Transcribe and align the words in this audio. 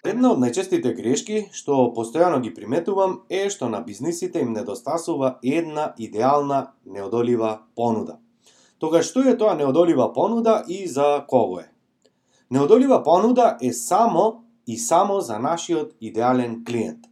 Една 0.00 0.30
од 0.32 0.38
најчестите 0.40 0.94
грешки 0.96 1.40
што 1.52 1.90
постојано 1.96 2.38
ги 2.40 2.54
приметувам 2.56 3.18
е 3.28 3.50
што 3.52 3.68
на 3.68 3.82
бизнисите 3.84 4.40
им 4.40 4.54
недостасува 4.56 5.34
една 5.44 5.92
идеална 5.98 6.60
неодолива 6.86 7.50
понуда. 7.76 8.16
Тога 8.78 9.02
што 9.04 9.20
е 9.28 9.36
тоа 9.36 9.58
неодолива 9.58 10.08
понуда 10.14 10.64
и 10.68 10.86
за 10.88 11.24
кого 11.28 11.60
е? 11.60 11.68
Неодолива 12.50 13.02
понуда 13.04 13.58
е 13.60 13.72
само 13.72 14.44
и 14.66 14.78
само 14.78 15.20
за 15.20 15.38
нашиот 15.38 15.92
идеален 16.00 16.64
клиент. 16.64 17.04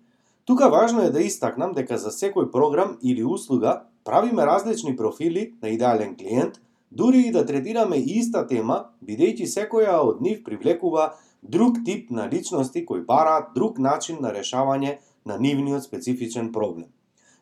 Тука 0.46 0.70
важно 0.70 1.02
е 1.02 1.10
да 1.10 1.20
истакнам 1.20 1.74
дека 1.77 1.98
за 1.98 2.08
секој 2.08 2.50
програм 2.50 2.96
или 3.02 3.22
услуга 3.22 3.82
правиме 4.05 4.46
различни 4.46 4.96
профили 4.96 5.52
на 5.62 5.68
идеален 5.68 6.16
клиент, 6.16 6.56
дури 6.91 7.27
и 7.28 7.32
да 7.32 7.44
третираме 7.44 8.00
иста 8.00 8.46
тема, 8.46 8.86
бидејќи 9.05 9.44
секоја 9.44 10.00
од 10.00 10.22
нив 10.24 10.41
привлекува 10.44 11.12
друг 11.42 11.77
тип 11.84 12.10
на 12.10 12.28
личности 12.28 12.87
кои 12.87 13.01
бараат 13.01 13.55
друг 13.55 13.78
начин 13.78 14.19
на 14.20 14.33
решавање 14.33 14.98
на 15.27 15.38
нивниот 15.38 15.83
специфичен 15.83 16.52
проблем. 16.52 16.88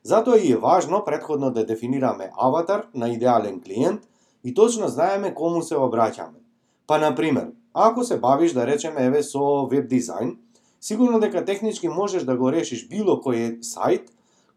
Затоа 0.03 0.39
и 0.39 0.53
е 0.53 0.57
важно 0.57 1.05
предходно 1.05 1.51
да 1.51 1.67
дефинираме 1.67 2.31
аватар 2.37 2.87
на 2.95 3.09
идеален 3.09 3.61
клиент 3.61 4.03
и 4.45 4.55
точно 4.55 4.89
знаеме 4.89 5.35
кому 5.35 5.63
се 5.63 5.75
обраќаме. 5.75 6.39
Па, 6.87 6.99
на 6.99 7.15
пример, 7.15 7.51
ако 7.75 8.05
се 8.05 8.21
бавиш 8.21 8.53
да 8.53 8.67
речеме 8.67 9.05
еве 9.05 9.23
со 9.23 9.67
веб 9.67 9.91
дизајн, 9.91 10.37
сигурно 10.81 11.21
дека 11.21 11.45
технички 11.45 11.89
можеш 11.89 12.23
да 12.23 12.37
го 12.37 12.53
решиш 12.53 12.89
било 12.89 13.19
кој 13.19 13.59
сајт, 13.61 14.07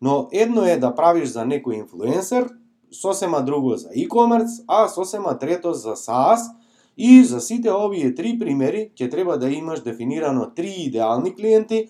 но 0.01 0.27
едно 0.31 0.65
е 0.65 0.77
да 0.77 0.93
правиш 0.95 1.33
за 1.33 1.47
некој 1.49 1.81
инфлуенсер, 1.81 2.49
сосема 2.91 3.41
друго 3.41 3.75
за 3.75 3.89
e-commerce, 3.89 4.63
а 4.67 4.87
сосема 4.87 5.37
трето 5.37 5.73
за 5.73 5.95
SaaS– 5.95 6.39
И 7.01 7.23
за 7.23 7.39
сите 7.39 7.71
овие 7.71 8.11
три 8.11 8.33
примери 8.35 8.89
ќе 8.91 9.07
треба 9.07 9.37
да 9.39 9.47
имаш 9.47 9.79
дефинирано 9.85 10.49
три 10.55 10.73
идеални 10.83 11.31
клиенти, 11.35 11.85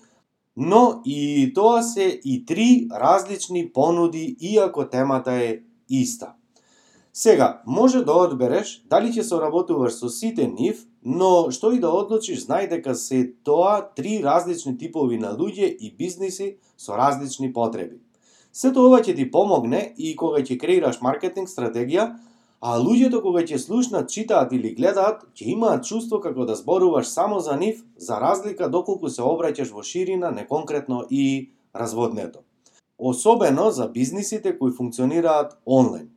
но 0.55 1.01
и 1.05 1.49
тоа 1.55 1.81
се 1.81 2.19
и 2.23 2.45
три 2.45 2.87
различни 2.93 3.71
понуди 3.73 4.35
иако 4.39 4.85
темата 4.85 5.33
е 5.33 5.59
иста. 5.89 6.33
Сега, 7.13 7.61
може 7.65 8.03
да 8.05 8.13
одбереш 8.13 8.83
дали 8.85 9.09
ќе 9.09 9.25
соработуваш 9.25 9.97
со 9.97 10.13
сите 10.13 10.45
нив, 10.45 10.85
но 11.01 11.49
што 11.49 11.73
и 11.73 11.81
да 11.81 11.89
одлучиш, 11.89 12.45
знај 12.45 12.69
дека 12.69 12.93
се 12.93 13.33
тоа 13.43 13.81
три 13.81 14.21
различни 14.21 14.77
типови 14.77 15.17
на 15.17 15.33
луѓе 15.33 15.73
и 15.73 15.89
бизниси 15.89 16.59
со 16.77 16.93
различни 16.93 17.49
потреби. 17.49 17.97
Сето 18.53 18.85
ова 18.85 19.01
ќе 19.01 19.15
ти 19.17 19.25
помогне 19.25 19.95
и 19.97 20.13
кога 20.15 20.45
ќе 20.45 20.61
креираш 20.61 21.01
маркетинг 21.01 21.49
стратегија, 21.49 22.13
а 22.61 22.75
луѓето 22.79 23.21
кога 23.23 23.41
ќе 23.47 23.57
слушнат, 23.57 24.09
читаат 24.11 24.51
или 24.53 24.73
гледаат, 24.75 25.23
ќе 25.33 25.53
имаат 25.55 25.85
чувство 25.87 26.19
како 26.19 26.45
да 26.45 26.55
зборуваш 26.59 27.07
само 27.07 27.39
за 27.39 27.55
нив, 27.55 27.83
за 27.97 28.19
разлика 28.19 28.69
доколку 28.69 29.09
се 29.09 29.23
обраќаш 29.23 29.71
во 29.71 29.83
ширина, 29.83 30.31
неконкретно 30.31 31.05
и 31.09 31.51
разводнето. 31.75 32.43
Особено 32.97 33.71
за 33.71 33.87
бизнисите 33.87 34.57
кои 34.59 34.71
функционираат 34.71 35.55
онлайн. 35.65 36.09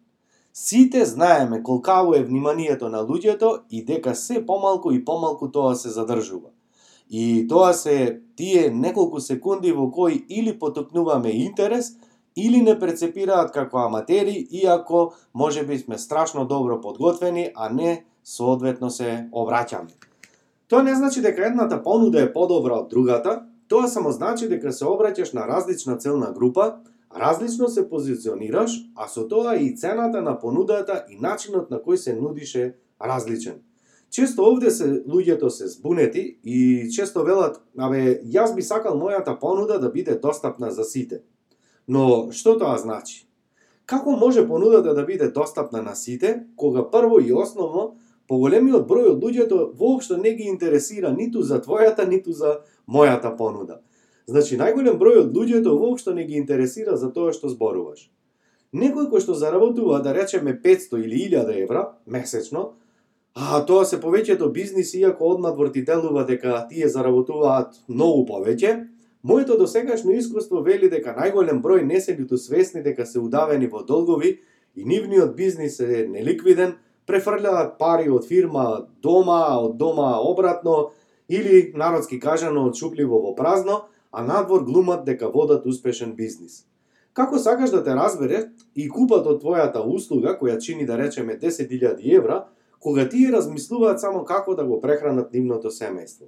Сите 0.55 1.05
знаеме 1.05 1.63
колкаво 1.63 2.15
е 2.15 2.25
вниманието 2.25 2.89
на 2.89 3.07
луѓето 3.07 3.61
и 3.71 3.85
дека 3.85 4.15
се 4.15 4.47
помалку 4.47 4.93
и 4.93 5.05
помалку 5.05 5.49
тоа 5.49 5.75
се 5.75 5.89
задржува. 5.89 6.51
И 7.11 7.47
тоа 7.49 7.73
се 7.73 8.21
тие 8.37 8.71
неколку 8.71 9.21
секунди 9.21 9.73
во 9.73 9.91
кои 9.91 10.25
или 10.29 10.59
потокнуваме 10.59 11.31
интерес, 11.31 11.93
или 12.37 12.63
не 12.63 12.79
прецепираат 12.79 13.53
како 13.53 13.79
аматери, 13.79 14.47
иако 14.51 15.13
може 15.35 15.67
би 15.67 15.79
сме 15.79 15.99
страшно 15.99 16.47
добро 16.47 16.81
подготвени, 16.81 17.51
а 17.55 17.69
не 17.69 18.05
соодветно 18.25 18.91
се 18.91 19.29
обраќаме. 19.33 19.93
Тоа 20.69 20.83
не 20.83 20.95
значи 20.95 21.21
дека 21.21 21.47
едната 21.47 21.83
понуда 21.83 22.23
е 22.23 22.33
подобра 22.33 22.79
од 22.81 22.89
другата, 22.91 23.43
тоа 23.69 23.89
само 23.89 24.13
значи 24.13 24.49
дека 24.49 24.73
се 24.73 24.85
обраќаш 24.85 25.35
на 25.35 25.47
различна 25.49 25.99
целна 25.99 26.33
група, 26.33 26.79
различно 27.13 27.69
се 27.69 27.89
позиционираш, 27.89 28.79
а 28.97 29.09
со 29.09 29.29
тоа 29.29 29.57
и 29.57 29.77
цената 29.77 30.23
на 30.23 30.39
понудата 30.39 31.05
и 31.11 31.19
начинот 31.21 31.71
на 31.71 31.77
кој 31.77 31.97
се 31.97 32.17
нудише 32.17 32.75
различен. 33.01 33.61
Често 34.13 34.45
овде 34.45 34.71
се 34.71 35.05
луѓето 35.09 35.49
се 35.49 35.69
збунети 35.69 36.39
и 36.45 36.89
често 36.93 37.25
велат, 37.25 37.61
абе, 37.79 38.21
јас 38.25 38.55
би 38.55 38.63
сакал 38.63 38.97
мојата 39.01 39.39
понуда 39.41 39.79
да 39.81 39.89
биде 39.89 40.19
достапна 40.21 40.71
за 40.71 40.85
сите. 40.85 41.23
Но 41.89 42.31
што 42.33 42.57
тоа 42.59 42.79
значи? 42.79 43.27
Како 43.87 44.15
може 44.17 44.47
понудата 44.47 44.95
да 44.95 45.05
биде 45.05 45.29
достапна 45.29 45.83
на 45.83 45.95
сите, 45.95 46.47
кога 46.57 46.85
прво 46.91 47.19
и 47.21 47.33
основно 47.33 47.97
поголемиот 48.29 48.87
број 48.89 49.11
од 49.13 49.23
луѓето 49.25 49.73
воопшто 49.77 50.17
не 50.17 50.35
ги 50.39 50.47
интересира 50.49 51.11
ниту 51.13 51.43
за 51.43 51.59
твојата, 51.61 52.07
ниту 52.09 52.33
за 52.33 52.61
мојата 52.89 53.35
понуда. 53.37 53.83
Значи, 54.27 54.57
најголем 54.57 54.99
број 55.01 55.25
од 55.25 55.35
луѓето 55.37 55.75
воопшто 55.79 56.15
не 56.15 56.25
ги 56.25 56.39
интересира 56.39 56.97
за 56.97 57.11
тоа 57.13 57.33
што 57.35 57.51
зборуваш. 57.51 58.07
Некој 58.73 59.11
кој 59.11 59.21
што 59.21 59.35
заработува, 59.37 59.99
да 60.01 60.15
речеме 60.17 60.55
500 60.55 61.03
или 61.05 61.27
1000 61.29 61.59
евра 61.65 61.83
месечно, 62.07 62.73
а 63.35 63.61
тоа 63.67 63.85
се 63.85 63.99
повеќето 64.01 64.53
бизниси, 64.53 65.01
иако 65.01 65.35
однадвор 65.35 65.69
ти 65.69 65.83
делува 65.85 66.25
дека 66.25 66.67
тие 66.71 66.89
заработуваат 66.89 67.83
многу 67.89 68.25
повеќе, 68.31 68.87
Моето 69.25 69.59
досегашно 69.59 70.11
искуство 70.19 70.61
вели 70.67 70.89
дека 70.91 71.13
најголем 71.15 71.61
број 71.63 71.85
не 71.87 72.01
се 72.03 72.17
ниту 72.19 72.39
свесни 72.43 72.81
дека 72.83 73.05
се 73.07 73.21
удавени 73.23 73.69
во 73.71 73.85
долгови 73.87 74.41
и 74.75 74.85
нивниот 74.85 75.37
бизнис 75.37 75.79
е 75.81 76.09
неликвиден, 76.11 76.75
префрлјаат 77.07 77.77
пари 77.79 78.11
од 78.11 78.27
фирма 78.27 78.89
дома, 79.03 79.61
од 79.63 79.79
дома 79.79 80.17
обратно, 80.19 80.91
или, 81.29 81.71
народски 81.77 82.19
кажано, 82.19 82.67
од 82.67 82.75
шупливо 82.75 83.23
во 83.23 83.37
празно, 83.39 83.85
а 84.11 84.27
надвор 84.27 84.67
глумат 84.67 85.07
дека 85.07 85.31
водат 85.31 85.67
успешен 85.67 86.17
бизнис. 86.19 86.67
Како 87.15 87.39
сакаш 87.39 87.71
да 87.71 87.85
те 87.85 87.95
разбере 87.95 88.49
и 88.75 88.89
купат 88.89 89.27
од 89.27 89.43
твојата 89.45 89.87
услуга, 89.87 90.35
која 90.35 90.59
чини 90.59 90.87
да 90.87 90.99
речеме 90.99 91.39
10.000 91.39 92.03
евра, 92.19 92.45
кога 92.81 93.09
тие 93.09 93.31
размислуваат 93.31 94.01
само 94.01 94.25
како 94.25 94.59
да 94.59 94.65
го 94.65 94.81
прехранат 94.81 95.33
нивното 95.33 95.71
семејство 95.71 96.27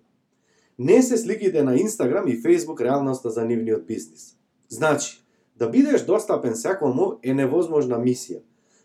не 0.78 1.02
се 1.02 1.16
сликите 1.16 1.62
на 1.62 1.76
Инстаграм 1.76 2.28
и 2.28 2.40
Фейсбук 2.40 2.80
реалноста 2.80 3.30
за 3.30 3.44
нивниот 3.44 3.86
бизнис. 3.86 4.36
Значи, 4.68 5.24
да 5.56 5.70
бидеш 5.70 6.04
достапен 6.04 6.56
секому 6.56 7.18
е 7.22 7.34
невозможна 7.34 7.98
мисија. 7.98 8.42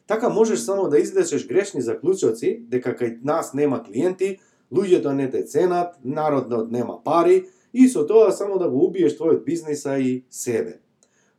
Така 0.08 0.30
можеш 0.30 0.60
само 0.60 0.90
да 0.90 1.00
излечеш 1.00 1.48
грешни 1.48 1.82
заклучоци 1.82 2.60
дека 2.70 2.94
кај 2.98 3.20
нас 3.24 3.54
нема 3.54 3.84
клиенти, 3.84 4.38
луѓето 4.74 5.14
не 5.14 5.30
те 5.30 5.44
ценат, 5.46 5.96
народот 6.04 6.72
нема 6.72 7.04
пари 7.04 7.46
и 7.74 7.88
со 7.90 8.06
тоа 8.08 8.32
само 8.32 8.58
да 8.58 8.70
го 8.70 8.86
убиеш 8.86 9.18
твојот 9.18 9.44
бизниса 9.46 9.98
и 9.98 10.24
себе. 10.30 10.80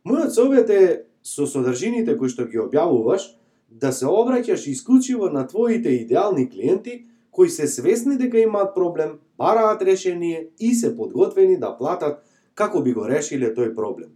Мојот 0.07 0.29
совет 0.35 0.69
е 0.69 1.03
со 1.23 1.47
содржините 1.47 2.17
кои 2.17 2.29
што 2.29 2.47
ги 2.47 2.59
објавуваш 2.59 3.35
да 3.71 3.91
се 3.91 4.05
обраќаш 4.05 4.67
исклучиво 4.67 5.29
на 5.29 5.47
твоите 5.47 5.89
идеални 5.89 6.49
клиенти 6.49 7.05
кои 7.31 7.49
се 7.49 7.67
свесни 7.67 8.17
дека 8.17 8.39
имаат 8.39 8.75
проблем, 8.75 9.19
бараат 9.41 9.81
решение 9.81 10.47
и 10.59 10.73
се 10.73 10.95
подготвени 10.95 11.57
да 11.59 11.77
платат 11.77 12.21
како 12.55 12.81
би 12.85 12.93
го 12.93 13.07
решиле 13.09 13.49
тој 13.57 13.73
проблем. 13.75 14.13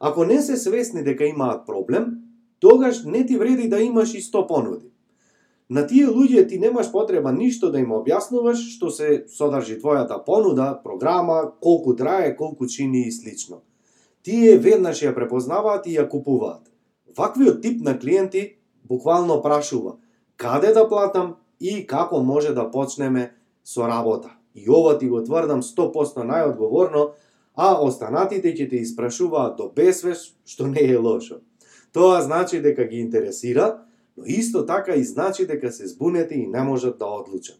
Ако 0.00 0.24
не 0.24 0.40
се 0.42 0.56
свесни 0.56 1.04
дека 1.06 1.26
имаат 1.30 1.66
проблем, 1.66 2.06
тогаш 2.58 3.04
не 3.04 3.26
ти 3.26 3.38
вреди 3.38 3.68
да 3.68 3.80
имаш 3.80 4.14
и 4.14 4.22
100 4.22 4.46
понуди. 4.48 4.90
На 5.70 5.86
тие 5.86 6.06
луѓе 6.06 6.48
ти 6.48 6.58
немаш 6.58 6.90
потреба 6.92 7.32
ништо 7.32 7.70
да 7.70 7.78
им 7.78 7.94
објаснуваш 7.94 8.64
што 8.74 8.90
се 8.90 9.24
содржи 9.28 9.78
твојата 9.78 10.18
понуда, 10.26 10.74
програма, 10.84 11.52
колку 11.60 11.94
трае, 11.96 12.34
колку 12.36 12.66
чини 12.66 13.06
и 13.08 13.12
слично. 13.12 13.62
Тие 14.22 14.58
веднаш 14.58 15.02
ја 15.06 15.14
препознаваат 15.14 15.86
и 15.86 15.96
ја 15.96 16.08
купуваат. 16.08 16.68
Ваквиот 17.16 17.62
тип 17.62 17.80
на 17.84 17.98
клиенти 17.98 18.56
буквално 18.84 19.40
прашува 19.42 19.96
каде 20.36 20.72
да 20.74 20.88
платам, 20.88 21.36
и 21.60 21.86
како 21.86 22.22
може 22.22 22.52
да 22.54 22.70
почнеме 22.70 23.32
со 23.64 23.88
работа. 23.88 24.34
И 24.54 24.70
ова 24.70 24.98
ти 24.98 25.08
го 25.08 25.22
тврдам 25.22 25.62
100% 25.62 26.22
најодговорно, 26.22 27.10
а 27.54 27.74
останатите 27.82 28.54
ќе 28.54 28.68
те 28.70 28.82
испрашуваат 28.82 29.56
до 29.58 29.70
бесвеш, 29.74 30.34
што 30.46 30.66
не 30.66 30.82
е 30.90 30.96
лошо. 30.96 31.40
Тоа 31.92 32.22
значи 32.22 32.60
дека 32.62 32.84
ги 32.84 32.98
интересира, 32.98 33.78
но 34.16 34.24
исто 34.26 34.66
така 34.66 34.94
и 34.94 35.04
значи 35.04 35.46
дека 35.46 35.72
се 35.72 35.86
збунети 35.86 36.34
и 36.34 36.46
не 36.46 36.62
можат 36.62 36.98
да 36.98 37.06
одлучат. 37.06 37.58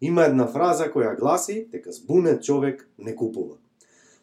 Има 0.00 0.24
една 0.24 0.46
фраза 0.46 0.90
која 0.90 1.16
гласи 1.18 1.66
дека 1.72 1.92
збунет 1.92 2.42
човек 2.42 2.88
не 2.98 3.16
купува. 3.16 3.56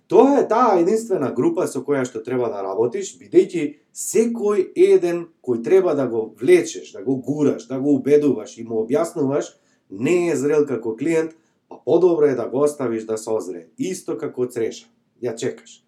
Тоа 0.08 0.40
е 0.40 0.48
таа 0.48 0.78
единствена 0.80 1.32
група 1.34 1.66
со 1.68 1.82
која 1.82 2.06
што 2.06 2.22
треба 2.24 2.52
да 2.54 2.62
работиш, 2.62 3.16
бидејќи 3.18 3.64
секој 3.90 4.68
еден 4.76 5.26
кој 5.42 5.64
треба 5.64 5.96
да 5.96 6.06
го 6.08 6.30
влечеш, 6.40 6.92
да 6.94 7.02
го 7.02 7.18
гураш, 7.18 7.66
да 7.68 7.80
го 7.80 7.96
убедуваш 7.96 8.58
и 8.58 8.64
му 8.64 8.84
објаснуваш, 8.84 9.56
не 9.90 10.30
е 10.30 10.36
зрел 10.36 10.68
како 10.70 10.96
клиент, 10.96 11.34
а 11.76 11.84
подобро 11.86 12.26
е 12.26 12.36
да 12.36 12.48
го 12.48 12.62
оставиш 12.64 13.04
да 13.04 13.18
созре, 13.18 13.68
исто 13.78 14.18
како 14.18 14.48
цреша. 14.48 14.88
Ја 15.24 15.36
чекаш. 15.36 15.82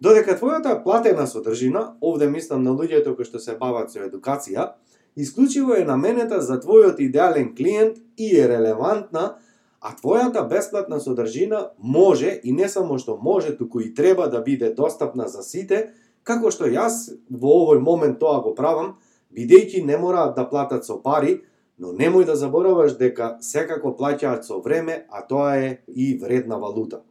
Додека 0.00 0.34
твојата 0.38 0.82
платена 0.82 1.26
содржина, 1.26 1.94
овде 2.02 2.26
мислам 2.30 2.62
на 2.62 2.70
луѓето 2.70 3.14
кои 3.16 3.24
што 3.24 3.38
се 3.38 3.56
бават 3.58 3.90
со 3.90 4.02
едукација, 4.06 4.74
исклучиво 5.16 5.74
е 5.74 5.84
наменета 5.84 6.40
за 6.42 6.58
твојот 6.60 7.00
идеален 7.00 7.54
клиент 7.54 7.98
и 8.16 8.36
е 8.36 8.48
релевантна, 8.48 9.36
а 9.80 9.94
твојата 9.94 10.46
бесплатна 10.48 11.00
содржина 11.00 11.70
може 11.78 12.40
и 12.42 12.52
не 12.52 12.68
само 12.68 12.98
што 12.98 13.18
може, 13.22 13.56
туку 13.56 13.80
и 13.80 13.94
треба 13.94 14.28
да 14.28 14.40
биде 14.40 14.70
достапна 14.74 15.28
за 15.28 15.42
сите, 15.42 15.90
како 16.22 16.50
што 16.50 16.66
јас 16.66 17.14
во 17.30 17.58
овој 17.62 17.82
момент 17.82 18.18
тоа 18.18 18.40
го 18.42 18.54
правам, 18.54 18.96
бидејќи 19.34 19.84
не 19.84 19.98
мораат 19.98 20.34
да 20.36 20.48
платат 20.48 20.86
со 20.86 20.98
пари, 21.02 21.42
но 21.78 21.92
немој 21.92 22.24
да 22.24 22.36
забораваш 22.36 22.96
дека 22.98 23.36
секако 23.40 23.94
плаќаат 23.98 24.46
со 24.46 24.60
време, 24.62 25.06
а 25.10 25.26
тоа 25.26 25.56
е 25.56 25.78
и 25.88 26.14
вредна 26.18 26.58
валута. 26.58 27.02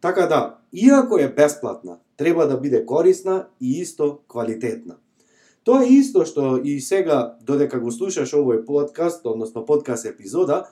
Така 0.00 0.26
да, 0.26 0.58
иако 0.72 1.18
е 1.18 1.28
бесплатна, 1.28 1.98
треба 2.16 2.46
да 2.46 2.56
биде 2.56 2.86
корисна 2.86 3.46
и 3.60 3.80
исто 3.80 4.18
квалитетна. 4.28 4.96
Тоа 5.64 5.82
е 5.82 5.98
исто 5.98 6.24
што 6.24 6.56
и 6.62 6.80
сега, 6.80 7.36
додека 7.42 7.80
го 7.82 7.90
слушаш 7.90 8.32
овој 8.38 8.64
подкаст, 8.64 9.26
односно 9.26 9.66
подкаст 9.66 10.06
епизода, 10.06 10.68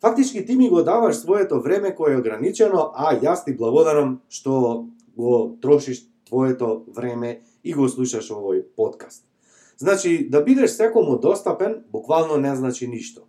фактички 0.00 0.46
ти 0.46 0.56
ми 0.56 0.68
го 0.68 0.82
даваш 0.82 1.16
своето 1.16 1.60
време 1.60 1.94
кое 1.94 2.14
е 2.14 2.18
ограничено, 2.18 2.90
а 2.96 3.12
јас 3.12 3.44
ти 3.44 3.52
благодарам 3.52 4.20
што 4.28 4.88
го 5.16 5.58
трошиш 5.60 6.08
твоето 6.24 6.84
време 6.88 7.40
и 7.64 7.74
го 7.74 7.88
слушаш 7.88 8.32
овој 8.32 8.64
подкаст. 8.76 9.27
Значи, 9.78 10.28
да 10.30 10.42
бидеш 10.44 10.70
секому 10.70 11.18
достапен, 11.18 11.84
буквално 11.92 12.36
не 12.36 12.56
значи 12.56 12.88
ништо. 12.88 13.22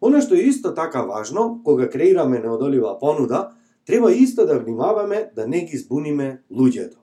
Оно 0.00 0.20
што 0.24 0.34
е 0.34 0.48
исто 0.48 0.72
така 0.74 1.02
важно, 1.02 1.60
кога 1.64 1.90
креираме 1.90 2.38
неодолива 2.38 2.98
понуда, 2.98 3.52
треба 3.86 4.12
исто 4.12 4.46
да 4.46 4.58
внимаваме 4.58 5.30
да 5.36 5.46
не 5.46 5.64
ги 5.64 5.76
збуниме 5.76 6.42
луѓето. 6.52 6.96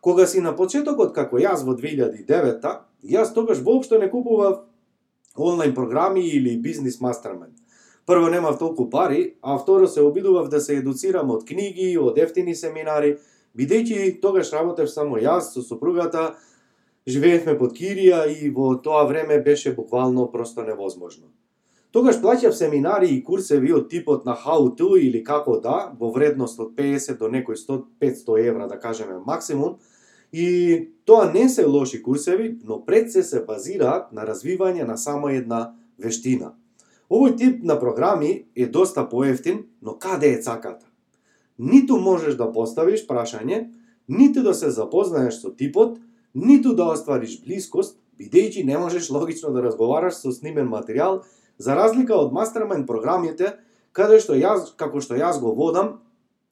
Кога 0.00 0.26
си 0.26 0.40
на 0.40 0.54
почетокот 0.56 1.14
како 1.14 1.38
јас 1.38 1.64
во 1.66 1.74
2009 1.74 2.78
јас 3.02 3.34
тогаш 3.34 3.58
воопшто 3.58 3.98
не 3.98 4.10
купував 4.10 4.60
онлайн 5.36 5.74
програми 5.74 6.20
или 6.20 6.60
бизнес 6.62 7.00
мастермен. 7.00 7.50
Прво 8.06 8.28
немав 8.28 8.58
толку 8.58 8.90
пари, 8.90 9.34
а 9.42 9.58
второ 9.58 9.88
се 9.88 10.00
обидував 10.00 10.48
да 10.48 10.60
се 10.60 10.76
едуцирам 10.76 11.30
од 11.30 11.44
книги, 11.44 11.98
од 11.98 12.18
ефтини 12.18 12.54
семинари, 12.54 13.18
бидејќи 13.58 14.20
тогаш 14.22 14.52
работев 14.52 14.90
само 14.90 15.18
јас 15.18 15.52
со 15.52 15.62
супругата, 15.62 16.38
живеевме 17.08 17.56
под 17.58 17.72
кирија 17.72 18.26
и 18.28 18.50
во 18.52 18.74
тоа 18.84 19.06
време 19.08 19.40
беше 19.42 19.74
буквално 19.74 20.30
просто 20.32 20.62
невозможно. 20.62 21.32
Тогаш 21.90 22.18
плаќав 22.20 22.52
семинари 22.52 23.08
и 23.14 23.22
курсеви 23.24 23.72
од 23.72 23.88
типот 23.88 24.26
на 24.28 24.34
how 24.36 24.68
to 24.76 24.92
или 25.00 25.22
како 25.24 25.56
да, 25.64 25.94
во 25.98 26.10
вредност 26.12 26.60
од 26.60 26.74
50 26.76 27.16
до 27.16 27.30
некој 27.32 27.56
100-500 27.56 28.48
евра, 28.48 28.66
да 28.68 28.78
кажеме 28.78 29.16
максимум, 29.24 29.78
и 30.32 30.90
тоа 31.04 31.30
не 31.32 31.48
се 31.48 31.64
лоши 31.64 32.02
курсеви, 32.02 32.58
но 32.64 32.84
пред 32.84 33.12
се 33.12 33.22
се 33.22 33.40
базираат 33.44 34.12
на 34.12 34.26
развивање 34.28 34.84
на 34.84 34.98
само 34.98 35.32
една 35.32 35.72
вештина. 35.98 36.52
Овој 37.08 37.36
тип 37.38 37.64
на 37.64 37.78
програми 37.80 38.44
е 38.54 38.66
доста 38.66 39.08
поевтин, 39.08 39.64
но 39.82 39.96
каде 39.96 40.34
е 40.34 40.42
цаката? 40.42 40.84
Ниту 41.58 41.96
можеш 41.96 42.36
да 42.36 42.52
поставиш 42.52 43.06
прашање, 43.08 43.70
ниту 44.08 44.42
да 44.42 44.52
се 44.54 44.68
запознаеш 44.70 45.40
со 45.40 45.56
типот, 45.56 45.96
ниту 46.34 46.74
да 46.74 46.90
оствариш 46.92 47.38
близкост, 47.44 47.96
бидејќи 48.18 48.64
не 48.64 48.78
можеш 48.78 49.10
логично 49.10 49.52
да 49.54 49.62
разговараш 49.62 50.18
со 50.18 50.32
снимен 50.32 50.68
материјал, 50.68 51.22
за 51.58 51.74
разлика 51.74 52.16
од 52.16 52.32
мастермен 52.32 52.86
програмите, 52.86 53.54
каде 53.92 54.20
што 54.20 54.34
јас, 54.38 54.74
како 54.76 55.00
што 55.00 55.18
јас 55.18 55.40
го 55.40 55.54
водам, 55.54 55.98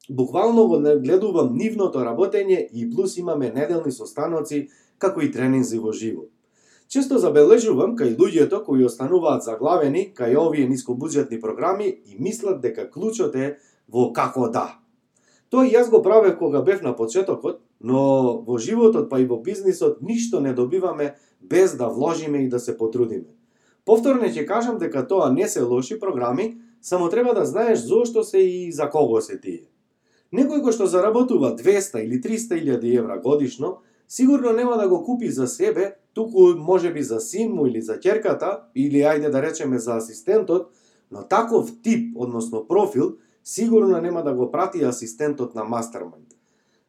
буквално 0.09 0.67
го 0.67 0.79
гледувам 0.79 1.55
нивното 1.55 2.03
работење 2.03 2.67
и 2.71 2.89
плюс 2.89 3.17
имаме 3.17 3.51
неделни 3.51 3.91
состаноци, 3.91 4.67
како 4.97 5.21
и 5.21 5.31
тренинзи 5.31 5.79
во 5.79 5.91
живо. 5.91 6.27
Често 6.87 7.19
забележувам 7.19 7.97
кај 7.99 8.15
луѓето 8.15 8.63
кои 8.63 8.85
остануваат 8.87 9.43
заглавени 9.43 10.07
кај 10.15 10.37
овие 10.39 10.67
нискобуџетни 10.71 11.39
програми 11.41 11.87
и 11.87 12.15
мислат 12.19 12.61
дека 12.61 12.87
клучот 12.89 13.35
е 13.35 13.57
во 13.91 14.13
како 14.13 14.47
да. 14.47 14.79
Тоа 15.49 15.67
и 15.67 15.73
јас 15.75 15.91
го 15.91 16.01
правев 16.03 16.37
кога 16.39 16.61
бев 16.61 16.81
на 16.81 16.95
почетокот, 16.95 17.59
но 17.79 18.41
во 18.41 18.57
животот 18.57 19.09
па 19.09 19.19
и 19.19 19.25
во 19.25 19.37
бизнисот 19.41 20.01
ништо 20.01 20.39
не 20.39 20.53
добиваме 20.53 21.15
без 21.41 21.75
да 21.75 21.87
вложиме 21.87 22.43
и 22.43 22.49
да 22.49 22.59
се 22.59 22.77
потрудиме. 22.77 23.33
Повторно 23.85 24.27
ќе 24.27 24.45
кажам 24.45 24.77
дека 24.77 25.07
тоа 25.07 25.31
не 25.31 25.47
се 25.47 25.61
лоши 25.61 25.99
програми, 25.99 26.57
само 26.81 27.09
треба 27.09 27.33
да 27.33 27.45
знаеш 27.45 27.79
зошто 27.79 28.23
се 28.23 28.37
и 28.37 28.71
за 28.71 28.89
кого 28.89 29.21
се 29.21 29.39
тие. 29.39 29.69
Некој 30.33 30.59
кој 30.59 30.75
што 30.75 30.87
заработува 30.91 31.53
200 31.55 32.03
или 32.03 32.19
300 32.19 32.59
илјади 32.59 32.97
евра 32.99 33.15
годишно, 33.23 33.77
сигурно 34.07 34.51
нема 34.51 34.75
да 34.77 34.89
го 34.89 35.03
купи 35.03 35.29
за 35.31 35.47
себе, 35.47 35.95
туку 36.13 36.55
може 36.57 36.91
би 36.93 37.03
за 37.03 37.19
син 37.19 37.55
му 37.55 37.67
или 37.67 37.81
за 37.81 37.95
ќерката, 37.95 38.67
или 38.75 39.07
ајде 39.07 39.31
да 39.31 39.41
речеме 39.41 39.79
за 39.79 39.95
асистентот, 39.97 40.71
но 41.11 41.23
таков 41.23 41.71
тип, 41.81 42.11
односно 42.15 42.67
профил, 42.67 43.15
сигурно 43.43 44.01
нема 44.01 44.23
да 44.23 44.33
го 44.33 44.51
прати 44.51 44.83
асистентот 44.83 45.55
на 45.55 45.63
мастерман. 45.63 46.26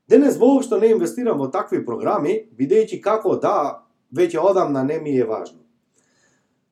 Денес 0.08 0.36
воопшто 0.36 0.78
не 0.80 0.92
инвестирам 0.94 1.38
во 1.38 1.50
такви 1.52 1.84
програми, 1.84 2.48
бидејќи 2.56 3.00
како 3.04 3.36
да, 3.36 3.84
веќе 4.14 4.40
одам 4.40 4.72
на 4.72 4.82
не 4.82 4.98
ми 5.00 5.12
е 5.16 5.26
важно. 5.28 5.60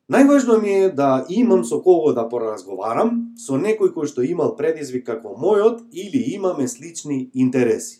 Најважно 0.09 0.61
ми 0.61 0.73
е 0.73 0.89
да 0.89 1.25
имам 1.29 1.65
со 1.65 1.81
кого 1.83 2.13
да 2.15 2.23
поразговарам, 2.31 3.35
со 3.37 3.59
некој 3.59 3.91
кој 3.93 4.07
што 4.07 4.23
имал 4.23 4.55
предизвик 4.55 5.05
како 5.05 5.35
мојот 5.35 5.83
или 5.91 6.21
имаме 6.33 6.67
слични 6.67 7.29
интереси. 7.33 7.99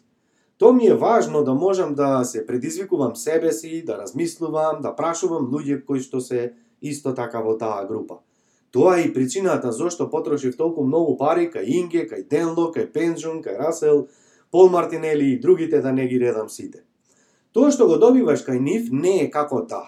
Тоа 0.58 0.74
ми 0.74 0.88
е 0.88 0.96
важно 0.96 1.44
да 1.44 1.54
можам 1.54 1.94
да 1.96 2.24
се 2.24 2.46
предизвикувам 2.46 3.16
себе 3.16 3.52
си, 3.52 3.84
да 3.86 3.98
размислувам, 3.98 4.82
да 4.82 4.96
прашувам 4.96 5.52
луѓе 5.52 5.84
кои 5.86 6.00
што 6.00 6.22
се 6.22 6.54
исто 6.82 7.14
така 7.14 7.44
во 7.46 7.58
таа 7.58 7.86
група. 7.86 8.24
Тоа 8.72 8.98
е 8.98 9.04
и 9.04 9.14
причината 9.14 9.72
зошто 9.72 10.10
потрошив 10.10 10.58
толку 10.58 10.84
многу 10.84 11.18
пари 11.18 11.52
кај 11.52 11.68
Инге, 11.68 12.08
кај 12.10 12.26
Денло, 12.28 12.72
кај 12.74 12.90
Пенджун, 12.92 13.44
кај 13.44 13.60
Расел, 13.60 14.08
Пол 14.52 14.70
Мартинели 14.70 15.32
и 15.34 15.40
другите 15.40 15.82
да 15.82 15.92
не 15.92 16.08
ги 16.08 16.20
редам 16.20 16.50
сите. 16.50 16.84
Тоа 17.52 17.72
што 17.74 17.88
го 17.90 17.98
добиваш 18.00 18.46
кај 18.48 18.60
нив 18.64 18.92
не 18.92 19.18
е 19.24 19.30
како 19.32 19.64
та, 19.68 19.82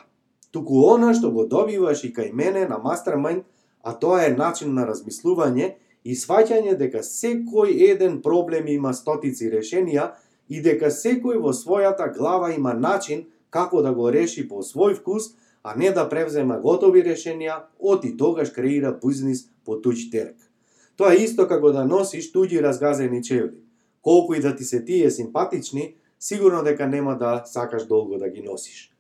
туку 0.51 0.81
она 0.91 1.13
што 1.13 1.31
го 1.31 1.45
добиваш 1.47 2.03
и 2.03 2.11
кај 2.13 2.33
мене 2.33 2.65
на 2.67 2.79
Mastermind, 2.83 3.43
а 3.83 3.93
тоа 3.93 4.25
е 4.25 4.35
начин 4.35 4.73
на 4.73 4.87
размислување 4.89 5.75
и 6.03 6.15
сваќање 6.15 6.75
дека 6.79 7.03
секој 7.05 7.75
еден 7.91 8.19
проблем 8.21 8.67
има 8.67 8.91
стотици 8.93 9.51
решенија 9.53 10.09
и 10.49 10.59
дека 10.65 10.91
секој 10.91 11.39
во 11.39 11.53
својата 11.55 12.09
глава 12.17 12.51
има 12.51 12.73
начин 12.73 13.27
како 13.49 13.81
да 13.81 13.93
го 13.93 14.11
реши 14.11 14.47
по 14.47 14.59
свој 14.65 14.99
вкус, 14.99 15.31
а 15.63 15.75
не 15.75 15.91
да 15.91 16.09
превзема 16.09 16.59
готови 16.59 17.03
решенија, 17.03 17.63
од 17.79 18.05
и 18.05 18.17
тогаш 18.17 18.51
креира 18.51 18.91
бизнис 18.91 19.47
по 19.63 19.79
туѓ 19.79 20.11
терк. 20.11 20.35
Тоа 20.97 21.13
е 21.13 21.23
исто 21.23 21.47
како 21.47 21.71
да 21.71 21.85
носиш 21.87 22.33
туѓи 22.33 22.61
разгазени 22.61 23.23
чевли 23.23 23.68
колку 24.01 24.33
и 24.33 24.39
да 24.39 24.55
ти 24.55 24.63
се 24.63 24.85
тие 24.85 25.11
симпатични, 25.11 25.95
сигурно 26.19 26.63
дека 26.63 26.87
нема 26.87 27.17
да 27.17 27.43
сакаш 27.45 27.87
долго 27.87 28.17
да 28.17 28.29
ги 28.29 28.41
носиш. 28.41 28.91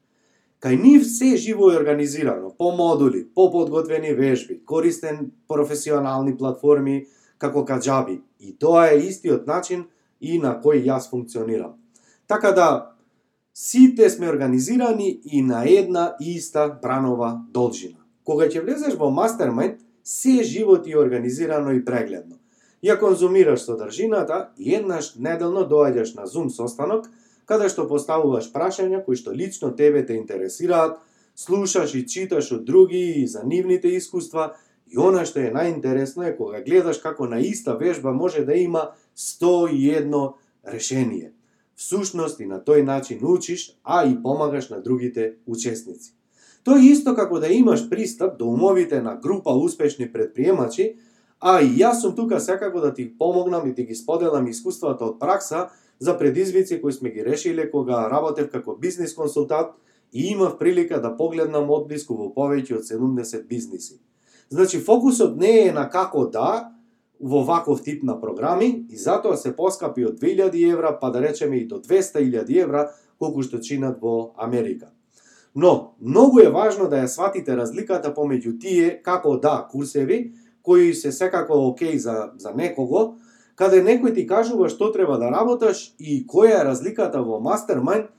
Кај 0.59 0.75
нив 0.75 1.05
се 1.07 1.35
живо 1.35 1.71
е 1.71 1.77
организирано, 1.77 2.51
по 2.57 2.71
модули, 2.71 3.27
по 3.35 3.51
подготвени 3.51 4.13
вежби, 4.13 4.59
користен 4.65 5.31
професионални 5.47 6.37
платформи 6.37 7.05
како 7.37 7.63
каджаби. 7.65 8.21
И 8.39 8.57
тоа 8.59 8.89
е 8.91 8.99
истиот 9.07 9.47
начин 9.47 9.85
и 10.21 10.39
на 10.39 10.57
кој 10.59 10.83
јас 10.83 11.09
функционирам. 11.09 11.79
Така 12.27 12.51
да, 12.51 12.91
сите 13.53 14.09
сме 14.09 14.29
организирани 14.29 15.19
и 15.23 15.41
на 15.41 15.63
една 15.63 16.15
иста 16.19 16.67
бранова 16.81 17.39
должина. 17.53 18.03
Кога 18.23 18.51
ќе 18.51 18.63
влезеш 18.63 18.99
во 18.99 19.09
мастермайнд, 19.09 19.79
се 20.03 20.43
живо 20.43 20.75
ти 20.81 20.91
е 20.91 20.99
организирано 20.99 21.71
и 21.71 21.85
прегледно 21.85 22.38
ја 22.83 22.99
конзумираш 22.99 23.65
содржината 23.65 24.49
и 24.57 24.75
еднаш 24.75 25.15
неделно 25.15 25.65
доаѓаш 25.67 26.15
на 26.15 26.27
Zoom 26.27 26.49
состанок, 26.49 27.09
каде 27.45 27.69
што 27.69 27.87
поставуваш 27.89 28.51
прашања 28.53 29.03
кои 29.05 29.17
што 29.19 29.33
лично 29.35 29.71
тебе 29.75 30.05
те 30.05 30.15
интересираат, 30.19 30.99
слушаш 31.35 31.95
и 31.95 32.05
читаш 32.07 32.51
од 32.51 32.65
други 32.65 33.23
и 33.23 33.27
за 33.27 33.43
нивните 33.43 33.89
искуства, 33.95 34.53
и 34.87 34.97
она 34.97 35.25
што 35.25 35.39
е 35.39 35.53
најинтересно 35.53 36.27
е 36.27 36.35
кога 36.37 36.61
гледаш 36.61 37.01
како 37.03 37.27
на 37.27 37.39
иста 37.39 37.75
вежба 37.77 38.13
може 38.13 38.45
да 38.45 38.55
има 38.55 38.91
101 39.15 40.33
решение. 40.67 41.33
Всушност 41.75 42.39
и 42.39 42.45
на 42.45 42.59
тој 42.59 42.83
начин 42.83 43.19
учиш, 43.23 43.75
а 43.83 44.05
и 44.05 44.15
помагаш 44.21 44.69
на 44.69 44.81
другите 44.81 45.35
учесници. 45.47 46.13
Тоа 46.63 46.79
е 46.79 46.91
исто 46.91 47.15
како 47.15 47.39
да 47.39 47.47
имаш 47.47 47.87
пристап 47.89 48.37
до 48.37 48.49
умовите 48.51 49.01
на 49.01 49.15
група 49.15 49.51
успешни 49.51 50.11
предприемачи, 50.11 50.95
А 51.39 51.61
и 51.63 51.69
јас 51.79 52.01
сум 52.01 52.15
тука 52.15 52.39
секако 52.39 52.81
да 52.81 52.93
ти 52.93 53.07
помогнам 53.17 53.67
и 53.67 53.73
да 53.73 53.83
ги 53.83 53.95
споделам 53.95 54.47
искуствата 54.47 55.05
од 55.05 55.19
пракса, 55.19 55.69
за 55.99 56.17
предизвици 56.17 56.81
кои 56.81 56.93
сме 56.93 57.11
ги 57.11 57.25
решиле 57.25 57.69
кога 57.71 58.09
работев 58.09 58.49
како 58.51 58.75
бизнис 58.75 59.15
консултант 59.15 59.75
и 60.13 60.27
имав 60.31 60.57
прилика 60.57 61.01
да 61.01 61.15
погледнам 61.17 61.69
одблиску 61.69 62.15
во 62.15 62.31
повеќе 62.35 62.79
од 62.79 62.83
70 62.87 63.47
бизниси. 63.47 63.99
Значи, 64.49 64.79
фокусот 64.79 65.37
не 65.37 65.67
е 65.67 65.71
на 65.73 65.89
како 65.89 66.25
да, 66.27 66.75
во 67.19 67.43
ваков 67.43 67.83
тип 67.83 68.03
на 68.03 68.15
програми 68.19 68.85
и 68.89 68.97
затоа 68.97 69.37
се 69.37 69.55
поскапи 69.55 70.05
од 70.07 70.19
2000 70.19 70.71
евра, 70.71 70.97
па 70.99 71.11
да 71.11 71.21
речеме 71.21 71.57
и 71.57 71.67
до 71.67 71.79
200.000 71.79 72.47
евра, 72.63 72.89
колку 73.19 73.43
што 73.43 73.59
чинат 73.59 73.99
во 74.01 74.33
Америка. 74.37 74.91
Но, 75.55 75.95
многу 75.99 76.39
е 76.39 76.49
важно 76.49 76.87
да 76.89 77.03
ја 77.03 77.07
сватите 77.07 77.55
разликата 77.55 78.13
помеѓу 78.15 78.59
тие 78.59 79.01
како 79.03 79.37
да 79.37 79.67
курсеви, 79.71 80.31
кои 80.69 80.93
се 80.93 81.11
секако 81.11 81.57
окей 81.67 81.97
за, 81.97 82.29
за 82.37 82.53
некого, 82.53 83.15
каде 83.57 83.81
некој 83.81 84.13
ти 84.13 84.27
кажува 84.29 84.69
што 84.69 84.91
треба 84.93 85.17
да 85.17 85.31
работаш 85.33 85.95
и 85.97 86.21
која 86.29 86.59
е 86.61 86.65
разликата 86.67 87.23
во 87.25 87.39
мастермајнд, 87.41 88.11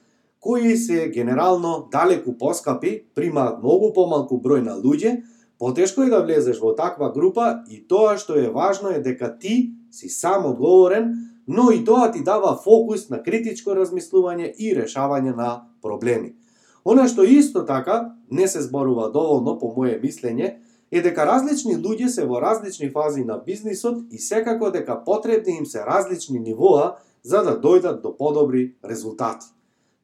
кои 0.43 0.75
се 0.77 1.07
генерално 1.15 1.87
далеку 1.93 2.35
поскапи, 2.35 3.05
примаат 3.15 3.63
многу 3.63 3.93
помалку 3.95 4.41
број 4.43 4.67
на 4.67 4.75
луѓе, 4.75 5.21
Потешко 5.61 6.03
е 6.03 6.09
да 6.09 6.23
влезеш 6.25 6.59
во 6.59 6.73
таква 6.73 7.11
група 7.13 7.61
и 7.69 7.83
тоа 7.85 8.17
што 8.19 8.39
е 8.41 8.49
важно 8.49 8.95
е 8.97 9.03
дека 9.05 9.29
ти 9.39 9.77
си 9.93 10.09
сам 10.09 10.47
одговорен, 10.49 11.13
но 11.47 11.69
и 11.71 11.85
тоа 11.85 12.09
ти 12.11 12.25
дава 12.25 12.55
фокус 12.65 13.11
на 13.13 13.21
критичко 13.23 13.77
размислување 13.77 14.55
и 14.57 14.73
решавање 14.73 15.37
на 15.37 15.69
проблеми. 15.85 16.33
Она 16.81 17.05
што 17.13 17.29
исто 17.29 17.67
така 17.69 18.17
не 18.31 18.49
се 18.49 18.65
зборува 18.65 19.11
доволно 19.13 19.59
по 19.61 19.69
моје 19.77 20.01
мислење 20.01 20.57
е 20.91 21.03
дека 21.03 21.27
различни 21.27 21.77
луѓе 21.77 22.09
се 22.09 22.27
во 22.27 22.41
различни 22.43 22.91
фази 22.91 23.25
на 23.25 23.39
бизнисот 23.47 24.03
и 24.11 24.19
секако 24.19 24.71
дека 24.71 25.03
потребни 25.05 25.57
им 25.59 25.67
се 25.67 25.85
различни 25.87 26.41
нивоа 26.41 26.97
за 27.23 27.43
да 27.43 27.55
дојдат 27.61 28.01
до 28.03 28.17
подобри 28.17 28.75
резултати. 28.85 29.47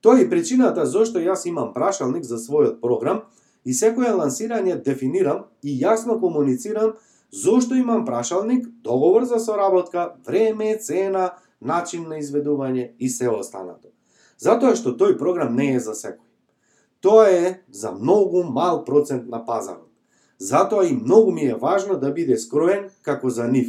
Тоа 0.01 0.21
е 0.21 0.29
причината 0.31 0.87
зашто 0.87 1.19
јас 1.19 1.47
имам 1.49 1.73
прашалник 1.75 2.25
за 2.25 2.39
својот 2.39 2.81
програм 2.81 3.25
и 3.65 3.75
секое 3.75 4.13
лансирање 4.15 4.77
дефинирам 4.83 5.47
и 5.63 5.75
јасно 5.81 6.21
комуницирам 6.21 6.95
зошто 7.33 7.75
имам 7.75 8.05
прашалник, 8.05 8.69
договор 8.83 9.25
за 9.25 9.41
соработка, 9.41 10.15
време, 10.27 10.79
цена, 10.79 11.33
начин 11.61 12.09
на 12.09 12.21
изведување 12.21 12.93
и 12.99 13.09
се 13.09 13.29
останато. 13.29 13.91
Затоа 14.39 14.77
што 14.77 14.95
тој 14.95 15.19
програм 15.19 15.57
не 15.57 15.73
е 15.75 15.81
за 15.81 15.97
секој. 15.97 16.23
Тоа 17.01 17.27
е 17.31 17.65
за 17.71 17.93
многу 17.93 18.45
мал 18.45 18.85
процент 18.85 19.29
на 19.29 19.45
пазарот. 19.45 19.86
Затоа 20.39 20.87
и 20.87 20.93
многу 20.93 21.33
ми 21.33 21.47
е 21.47 21.55
важно 21.55 21.99
да 21.99 22.13
биде 22.13 22.37
скроен 22.39 22.91
како 23.03 23.31
за 23.31 23.49
нив. 23.49 23.69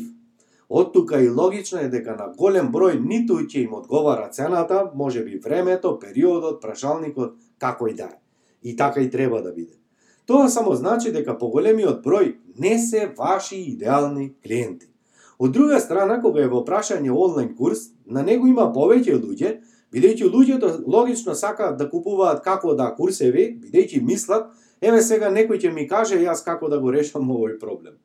Од 0.69 0.91
тука 0.93 1.21
и 1.23 1.29
логично 1.29 1.79
е 1.79 1.87
дека 1.87 2.15
на 2.19 2.27
голем 2.37 2.71
број 2.73 2.99
ниту 2.99 3.39
ќе 3.39 3.63
им 3.63 3.73
одговара 3.73 4.27
цената, 4.29 4.91
може 4.95 5.23
би 5.23 5.39
времето, 5.39 5.95
периодот, 5.99 6.61
прашалникот, 6.61 7.37
како 7.57 7.87
и 7.87 7.93
да 7.93 8.11
е. 8.11 8.19
И 8.63 8.75
така 8.75 9.01
и 9.01 9.09
треба 9.09 9.41
да 9.41 9.53
биде. 9.53 9.79
Тоа 10.25 10.49
само 10.49 10.75
значи 10.75 11.11
дека 11.15 11.37
поголемиот 11.39 12.03
број 12.03 12.35
не 12.59 12.75
се 12.79 13.07
ваши 13.17 13.55
идеални 13.55 14.33
клиенти. 14.43 14.91
Од 15.39 15.51
друга 15.51 15.79
страна, 15.79 16.19
кога 16.21 16.41
е 16.41 16.51
во 16.51 16.65
прашање 16.65 17.13
онлайн 17.13 17.55
курс, 17.55 17.93
на 18.05 18.23
него 18.27 18.47
има 18.47 18.67
повеќе 18.75 19.15
луѓе, 19.15 19.59
бидејќи 19.93 20.27
луѓето 20.33 20.83
логично 20.83 21.35
сакаат 21.35 21.77
да 21.77 21.87
купуваат 21.89 22.43
како 22.43 22.73
да 22.75 22.89
курсеви, 22.97 23.53
бидејќи 23.61 24.01
мислат, 24.03 24.49
еве 24.81 25.01
сега 25.01 25.31
некој 25.31 25.61
ќе 25.61 25.73
ми 25.73 25.87
каже 25.87 26.19
јас 26.21 26.43
како 26.45 26.69
да 26.69 26.79
го 26.79 26.91
решам 26.91 27.29
овој 27.29 27.59
проблем. 27.59 27.97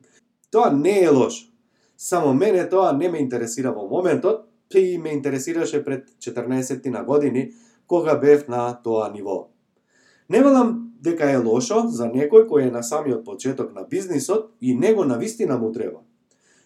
Тоа 0.51 0.69
не 0.69 1.03
е 1.03 1.09
лошо. 1.09 1.49
Само 1.97 2.33
мене 2.33 2.69
тоа 2.69 2.91
не 2.91 3.09
ме 3.09 3.19
интересира 3.19 3.71
во 3.71 3.87
моментот, 3.87 4.49
и 4.79 4.97
ме 4.97 5.09
интересираше 5.09 5.85
пред 5.85 6.09
14 6.09 6.89
на 6.89 7.03
години, 7.03 7.51
кога 7.87 8.17
бев 8.17 8.47
на 8.47 8.81
тоа 8.83 9.11
ниво. 9.13 9.49
Не 10.29 10.43
велам 10.43 10.93
дека 11.01 11.31
е 11.31 11.37
лошо 11.37 11.83
за 11.87 12.07
некој 12.07 12.47
кој 12.47 12.67
е 12.67 12.71
на 12.71 12.83
самиот 12.83 13.25
почеток 13.25 13.73
на 13.75 13.83
бизнисот 13.83 14.53
и 14.61 14.75
него 14.75 15.03
на 15.05 15.17
вистина 15.17 15.57
му 15.57 15.71
треба. 15.71 15.99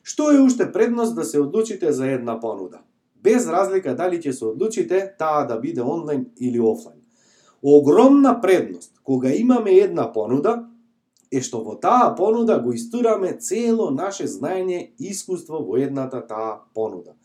Што 0.03 0.31
е 0.31 0.39
уште 0.39 0.71
предност 0.71 1.15
да 1.15 1.25
се 1.25 1.39
одлучите 1.39 1.91
за 1.91 2.07
една 2.07 2.39
понуда? 2.39 2.79
Без 3.23 3.47
разлика 3.47 3.95
дали 3.95 4.21
ќе 4.21 4.31
се 4.31 4.45
одлучите 4.45 5.15
таа 5.19 5.47
да 5.47 5.59
биде 5.59 5.81
онлайн 5.81 6.29
или 6.39 6.59
офлайн. 6.59 6.96
Огромна 7.69 8.41
предност 8.41 8.91
кога 9.03 9.29
имаме 9.29 9.71
една 9.71 10.13
понуда 10.13 10.51
е 11.31 11.41
што 11.43 11.59
во 11.65 11.73
таа 11.75 12.13
понуда 12.15 12.55
го 12.63 12.71
истураме 12.71 13.33
цело 13.43 13.89
наше 13.91 14.27
знаење 14.31 14.77
и 14.95 15.09
искуство 15.11 15.59
во 15.59 15.75
едната 15.75 16.21
таа 16.29 16.61
понуда. 16.73 17.17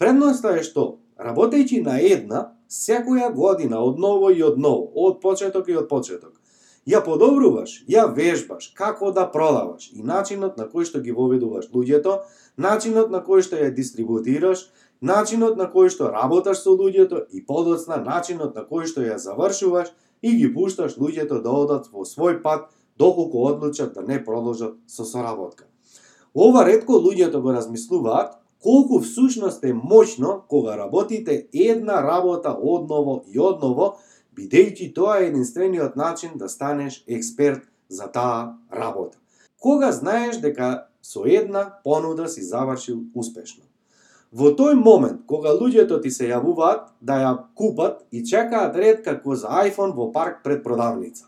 Предноста 0.00 0.54
е 0.56 0.62
што, 0.64 0.86
работејќи 1.20 1.82
на 1.84 1.98
една, 2.00 2.40
секоја 2.72 3.28
година 3.34 3.82
одново 3.84 4.30
и 4.32 4.40
одново, 4.42 4.88
од 4.94 5.20
почеток 5.20 5.68
и 5.68 5.76
од 5.76 5.90
почеток, 5.92 6.40
ја 6.88 7.04
подобруваш, 7.04 7.82
ја 7.84 8.06
вежбаш 8.16 8.72
како 8.72 9.12
да 9.12 9.26
продаваш 9.28 9.90
и 9.92 10.00
начинот 10.00 10.56
на 10.56 10.64
кој 10.64 10.88
што 10.88 11.04
ги 11.04 11.12
воведуваш 11.12 11.68
луѓето, 11.76 12.22
начинот 12.56 13.12
на 13.12 13.20
кој 13.20 13.44
што 13.44 13.60
ја 13.60 13.68
дистрибутираш, 13.68 14.64
начинот 15.00 15.56
на 15.56 15.66
кој 15.72 15.88
што 15.88 16.10
работаш 16.12 16.62
со 16.62 16.74
луѓето 16.76 17.24
и 17.32 17.44
подоцна 17.44 17.96
начинот 18.04 18.54
на 18.54 18.64
кој 18.68 18.86
што 18.86 19.04
ја 19.06 19.16
завршуваш 19.18 19.92
и 20.22 20.36
ги 20.36 20.52
пушташ 20.54 20.96
луѓето 20.96 21.40
да 21.42 21.50
одат 21.50 21.88
во 21.92 22.04
свој 22.04 22.42
пат 22.42 22.68
доколку 22.98 23.46
одлучат 23.48 23.94
да 23.94 24.02
не 24.02 24.22
продолжат 24.24 24.76
со 24.86 25.04
соработка. 25.04 25.64
Ова 26.34 26.64
ретко 26.66 26.92
луѓето 26.92 27.40
го 27.40 27.52
размислуваат 27.52 28.36
колку 28.62 29.00
всушност 29.00 29.64
е 29.64 29.72
моќно 29.72 30.40
кога 30.48 30.76
работите 30.76 31.48
една 31.52 32.02
работа 32.02 32.52
одново 32.52 33.22
и 33.26 33.40
одново 33.40 33.96
бидејќи 34.36 34.92
тоа 34.94 35.18
е 35.20 35.30
единствениот 35.30 35.96
начин 35.96 36.36
да 36.36 36.48
станеш 36.48 37.04
експерт 37.08 37.64
за 37.88 38.06
таа 38.12 38.58
работа. 38.72 39.18
Кога 39.58 39.92
знаеш 39.92 40.36
дека 40.40 40.86
со 41.02 41.24
една 41.24 41.80
понуда 41.84 42.28
си 42.28 42.42
завршил 42.42 43.00
успешно. 43.14 43.64
Во 44.30 44.52
тој 44.54 44.76
момент, 44.78 45.24
кога 45.26 45.50
луѓето 45.58 45.96
ти 46.02 46.10
се 46.14 46.28
јавуваат 46.28 46.84
да 47.02 47.16
ја 47.18 47.30
купат 47.58 48.04
и 48.14 48.22
чекаат 48.22 48.76
ред 48.78 49.02
како 49.02 49.34
за 49.34 49.48
iPhone 49.66 49.96
во 49.96 50.12
парк 50.14 50.44
пред 50.44 50.62
продавница. 50.62 51.26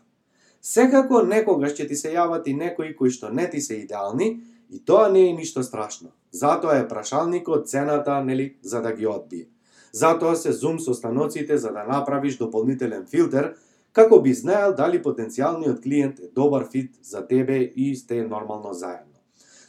Секако 0.61 1.19
некогаш 1.27 1.75
ќе 1.75 1.87
ти 1.89 1.97
се 1.99 2.13
јават 2.13 2.47
и 2.47 2.53
некои 2.55 2.93
кои 2.95 3.11
што 3.11 3.29
не 3.29 3.49
ти 3.51 3.59
се 3.59 3.81
идеални 3.81 4.29
и 4.69 4.79
тоа 4.79 5.09
не 5.11 5.27
е 5.29 5.33
ништо 5.33 5.63
страшно. 5.63 6.13
Затоа 6.31 6.77
е 6.79 6.87
прашалникот 6.87 7.67
цената, 7.67 8.23
нели, 8.23 8.55
за 8.63 8.81
да 8.81 8.93
ги 8.93 9.07
одбие. 9.07 9.49
Затоа 9.91 10.35
се 10.35 10.51
зум 10.51 10.79
со 10.79 10.93
станоците 10.93 11.57
за 11.57 11.73
да 11.75 11.83
направиш 11.83 12.37
дополнителен 12.37 13.05
филтер, 13.05 13.53
како 13.91 14.21
би 14.21 14.33
знаел 14.33 14.73
дали 14.79 15.03
потенцијалниот 15.03 15.83
клиент 15.83 16.19
е 16.19 16.31
добар 16.31 16.69
фит 16.71 16.95
за 17.03 17.27
тебе 17.27 17.59
и 17.75 17.95
сте 17.95 18.23
нормално 18.23 18.73
заедно. 18.73 19.12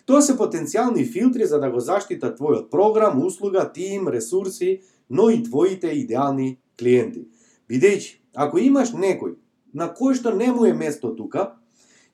Тоа 0.05 0.21
се 0.21 0.37
потенцијални 0.37 1.05
филтри 1.09 1.47
за 1.49 1.59
да 1.61 1.71
го 1.73 1.81
заштитат 1.81 2.37
твојот 2.39 2.69
програм, 2.71 3.23
услуга, 3.25 3.65
тим, 3.73 4.09
ресурси, 4.09 4.83
но 5.09 5.31
и 5.31 5.43
твоите 5.43 5.95
идеални 5.97 6.59
клиенти. 6.79 7.25
Бидејќи, 7.71 8.19
ако 8.37 8.59
имаш 8.59 8.93
некој 8.93 9.37
на 9.73 9.89
кој 9.97 10.19
што 10.21 10.35
не 10.37 10.51
му 10.53 10.67
е 10.69 10.75
место 10.77 11.15
тука, 11.17 11.55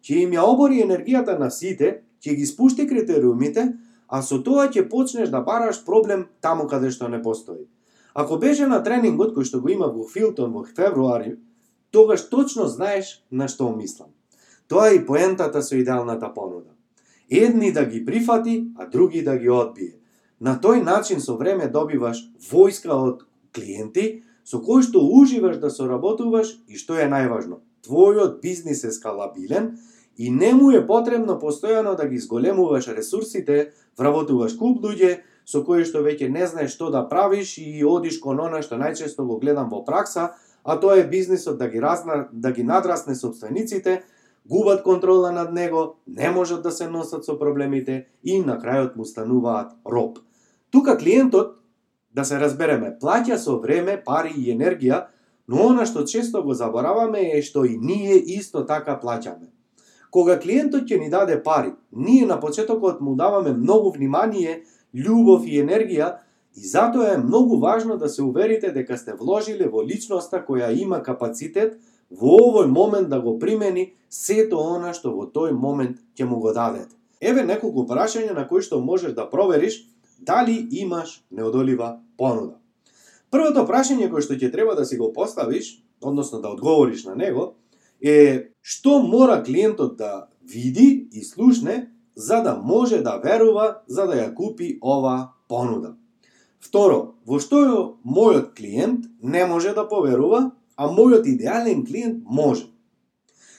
ќе 0.06 0.22
им 0.24 0.38
ја 0.38 0.46
обори 0.46 0.80
енергијата 0.84 1.36
на 1.38 1.50
сите, 1.50 2.02
ќе 2.22 2.36
ги 2.36 2.46
спушти 2.46 2.86
критериумите, 2.86 3.66
а 4.06 4.22
со 4.22 4.38
тоа 4.42 4.68
ќе 4.70 4.88
почнеш 4.88 5.34
да 5.34 5.42
бараш 5.42 5.84
проблем 5.84 6.26
таму 6.40 6.66
каде 6.70 6.90
што 6.94 7.08
не 7.08 7.22
постои. 7.22 7.66
Ако 8.14 8.38
беше 8.38 8.66
на 8.66 8.82
тренингот 8.82 9.34
кој 9.34 9.46
што 9.50 9.60
го 9.60 9.70
има 9.70 9.90
во 9.90 10.06
Филтон 10.06 10.52
во 10.54 10.64
февруари, 10.64 11.36
тогаш 11.90 12.28
точно 12.30 12.66
знаеш 12.68 13.20
на 13.30 13.48
што 13.48 13.70
мислам. 13.74 14.14
Тоа 14.68 14.90
е 14.90 15.02
и 15.02 15.06
поентата 15.06 15.62
со 15.62 15.74
идеалната 15.74 16.30
понуда. 16.34 16.70
Едни 17.30 17.72
да 17.72 17.84
ги 17.86 18.04
прифати, 18.04 18.66
а 18.76 18.86
други 18.86 19.22
да 19.22 19.36
ги 19.38 19.50
одбие. 19.50 20.00
На 20.40 20.56
тој 20.58 20.82
начин 20.82 21.20
со 21.20 21.36
време 21.36 21.68
добиваш 21.68 22.24
војска 22.50 22.90
од 22.96 23.22
клиенти 23.54 24.22
со 24.50 24.58
кои 24.58 24.82
што 24.82 25.02
уживаш 25.04 25.60
да 25.62 25.70
соработуваш 25.70 26.56
и 26.66 26.78
што 26.80 26.98
е 26.98 27.06
најважно, 27.10 27.60
твојот 27.86 28.40
бизнис 28.42 28.82
е 28.84 28.90
скалабилен 28.90 29.76
и 30.16 30.30
не 30.30 30.52
му 30.54 30.70
е 30.74 30.82
потребно 30.86 31.38
постојано 31.38 31.94
да 31.96 32.08
ги 32.08 32.18
зголемуваш 32.18 32.88
ресурсите, 32.96 33.72
вработуваш 33.98 34.56
куп 34.58 34.82
луѓе, 34.82 35.20
со 35.46 35.62
кои 35.66 35.84
што 35.86 36.02
веќе 36.02 36.28
не 36.28 36.46
знаеш 36.46 36.74
што 36.74 36.90
да 36.90 37.04
правиш 37.08 37.58
и 37.58 37.84
одиш 37.86 38.18
кон 38.18 38.40
она 38.40 38.62
што 38.62 38.80
најчесто 38.80 39.26
го 39.26 39.38
гледам 39.38 39.70
во 39.70 39.84
пракса, 39.84 40.32
а 40.64 40.76
тоа 40.76 40.98
е 41.00 41.08
бизнисот 41.08 41.58
да 41.58 41.68
ги, 41.68 41.80
разна, 41.80 42.28
да 42.32 42.52
ги 42.52 42.62
надрасне 42.62 43.14
собствениците, 43.14 44.02
губат 44.50 44.82
контрола 44.82 45.32
над 45.32 45.52
него, 45.52 45.96
не 46.06 46.30
можат 46.30 46.62
да 46.62 46.70
се 46.70 46.88
носат 46.90 47.24
со 47.24 47.38
проблемите 47.38 48.06
и 48.24 48.40
на 48.42 48.58
крајот 48.58 48.96
му 48.96 49.04
стануваат 49.04 49.72
роб. 49.86 50.18
Тука 50.70 50.96
клиентот, 50.98 51.56
да 52.14 52.24
се 52.24 52.40
разбереме, 52.42 52.96
плаќа 53.02 53.38
со 53.38 53.60
време, 53.62 54.00
пари 54.04 54.34
и 54.36 54.50
енергија, 54.50 55.04
но 55.48 55.68
она 55.70 55.86
што 55.86 56.02
често 56.02 56.42
го 56.42 56.54
забораваме 56.54 57.22
е 57.36 57.42
што 57.42 57.64
и 57.64 57.78
ние 57.78 58.18
исто 58.36 58.66
така 58.66 58.98
плаќаме. 59.02 59.46
Кога 60.10 60.40
клиентот 60.42 60.90
ќе 60.90 60.98
ни 60.98 61.10
даде 61.10 61.38
пари, 61.42 61.70
ние 61.92 62.26
на 62.26 62.40
почетокот 62.40 63.00
му 63.00 63.14
даваме 63.14 63.52
многу 63.52 63.94
внимание 63.94 64.64
љубов 64.94 65.46
и 65.46 65.62
енергија 65.62 66.18
И 66.56 66.66
затоа 66.66 67.14
е 67.14 67.18
многу 67.18 67.58
важно 67.58 67.96
да 67.96 68.08
се 68.08 68.22
уверите 68.22 68.72
дека 68.72 68.98
сте 68.98 69.14
вложиле 69.14 69.68
во 69.70 69.84
личноста 69.86 70.42
која 70.42 70.72
има 70.74 71.02
капацитет 71.02 71.78
во 72.10 72.36
овој 72.50 72.66
момент 72.66 73.08
да 73.08 73.20
го 73.20 73.38
примени 73.38 73.92
сето 74.10 74.58
она 74.58 74.92
што 74.94 75.14
во 75.14 75.26
тој 75.30 75.52
момент 75.52 75.98
ќе 76.18 76.26
му 76.26 76.40
го 76.40 76.52
дадете. 76.52 76.94
Еве 77.20 77.44
неколку 77.44 77.86
прашања 77.86 78.34
на 78.34 78.46
кои 78.48 78.62
што 78.62 78.80
можеш 78.80 79.14
да 79.14 79.28
провериш 79.30 79.84
дали 80.18 80.68
имаш 80.70 81.22
неодолива 81.30 82.00
понуда. 82.18 82.56
Првото 83.30 83.64
прашање 83.68 84.10
кое 84.10 84.24
што 84.26 84.34
ќе 84.34 84.50
треба 84.52 84.74
да 84.74 84.84
си 84.84 84.96
го 84.98 85.12
поставиш, 85.12 85.78
односно 86.02 86.40
да 86.40 86.50
одговориш 86.50 87.04
на 87.04 87.14
него, 87.14 87.54
е 88.00 88.50
што 88.62 88.98
мора 89.02 89.42
клиентот 89.44 89.96
да 89.96 90.28
види 90.42 91.08
и 91.12 91.22
слушне 91.22 91.90
за 92.16 92.42
да 92.42 92.56
може 92.56 93.02
да 93.02 93.20
верува 93.22 93.82
за 93.86 94.06
да 94.06 94.18
ја 94.18 94.34
купи 94.34 94.78
ова 94.82 95.32
понуда. 95.48 95.94
Второ, 96.60 97.14
во 97.24 97.38
што 97.40 97.96
мојот 98.04 98.52
клиент 98.56 99.06
не 99.22 99.46
може 99.46 99.72
да 99.76 99.86
поверува, 99.88 100.50
а 100.80 100.88
мојот 100.88 101.26
идеален 101.28 101.84
клиент 101.84 102.22
може. 102.24 102.70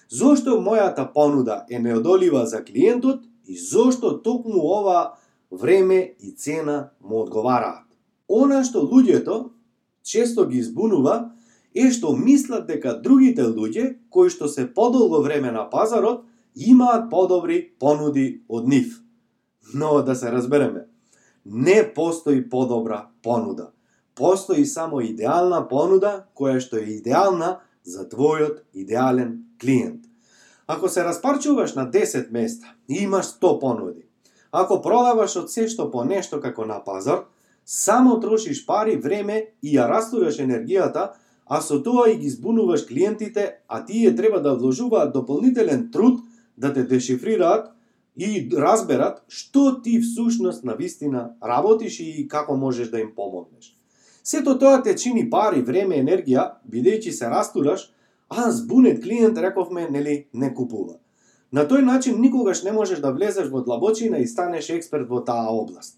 Зошто 0.10 0.58
мојата 0.66 1.06
понуда 1.14 1.66
е 1.70 1.80
неодолива 1.80 2.48
за 2.50 2.64
клиентот 2.66 3.22
и 3.46 3.58
зошто 3.58 4.16
токму 4.26 4.64
ова 4.78 5.14
време 5.52 6.16
и 6.20 6.32
цена 6.32 6.90
му 7.02 7.22
одговараат. 7.22 7.86
Она 8.28 8.64
што 8.66 8.82
луѓето 8.82 9.52
често 10.04 10.48
ги 10.50 10.64
избунува 10.66 11.36
е 11.76 11.92
што 11.94 12.16
мислат 12.18 12.66
дека 12.66 12.96
другите 13.06 13.46
луѓе 13.46 13.86
кои 14.10 14.34
што 14.34 14.50
се 14.50 14.66
подолго 14.74 15.22
време 15.22 15.52
на 15.52 15.68
пазарот 15.70 16.26
имаат 16.56 17.12
подобри 17.14 17.60
понуди 17.80 18.42
од 18.50 18.66
нив. 18.68 18.98
Но 19.76 20.02
да 20.02 20.16
се 20.16 20.32
разбереме, 20.32 20.88
не 21.46 21.94
постои 21.94 22.42
подобра 22.50 23.08
понуда. 23.22 23.70
Постои 24.22 24.66
само 24.70 25.00
идеална 25.02 25.64
понуда 25.66 26.10
која 26.38 26.60
што 26.62 26.78
е 26.78 27.00
идеална 27.00 27.48
за 27.82 28.04
твојот 28.10 28.60
идеален 28.78 29.32
клиент. 29.58 30.04
Ако 30.68 30.90
се 30.90 31.02
распарчуваш 31.04 31.74
на 31.74 31.88
10 31.96 32.30
места 32.32 32.76
и 32.90 33.00
имаш 33.02 33.32
100 33.42 33.60
понуди, 33.64 34.06
ако 34.52 34.78
продаваш 34.82 35.40
од 35.42 35.50
се 35.50 35.66
што 35.74 35.90
по 35.90 36.06
нешто 36.06 36.38
како 36.38 36.70
на 36.70 36.78
пазар, 36.86 37.26
само 37.66 38.20
трошиш 38.20 38.62
пари, 38.70 38.96
време 39.08 39.40
и 39.64 39.74
ја 39.74 39.90
растураш 39.90 40.38
енергијата, 40.46 41.08
а 41.50 41.62
со 41.62 41.82
тоа 41.82 42.14
и 42.14 42.20
ги 42.22 42.30
збунуваш 42.30 42.86
клиентите, 42.86 43.58
а 43.68 43.82
тие 43.86 44.16
треба 44.16 44.38
да 44.40 44.54
вложуваат 44.54 45.14
дополнителен 45.18 45.90
труд 45.92 46.22
да 46.58 46.74
те 46.74 46.84
дешифрираат 46.84 47.74
и 48.16 48.50
разберат 48.54 49.26
што 49.28 49.82
ти 49.82 50.00
всушност 50.00 50.64
на 50.64 50.78
вистина 50.78 51.32
работиш 51.42 52.00
и 52.00 52.28
како 52.28 52.54
можеш 52.54 52.94
да 52.94 53.02
им 53.02 53.16
помогнеш. 53.16 53.81
Сето 54.24 54.60
тоа 54.60 54.84
те 54.84 54.96
чини 54.96 55.30
пари, 55.30 55.62
време, 55.62 55.98
енергија, 56.02 56.44
бидејќи 56.70 57.12
се 57.12 57.30
растураш, 57.30 57.90
а 58.30 58.52
збунет 58.52 59.02
клиент, 59.04 59.38
рековме, 59.38 59.88
нели, 59.90 60.28
не 60.34 60.54
купува. 60.54 61.00
На 61.52 61.66
тој 61.68 61.82
начин 61.84 62.22
никогаш 62.22 62.64
не 62.64 62.72
можеш 62.72 63.02
да 63.04 63.12
влезеш 63.12 63.50
во 63.52 63.64
длабочина 63.66 64.22
и 64.22 64.28
станеш 64.28 64.70
експерт 64.70 65.10
во 65.10 65.20
таа 65.26 65.50
област. 65.52 65.98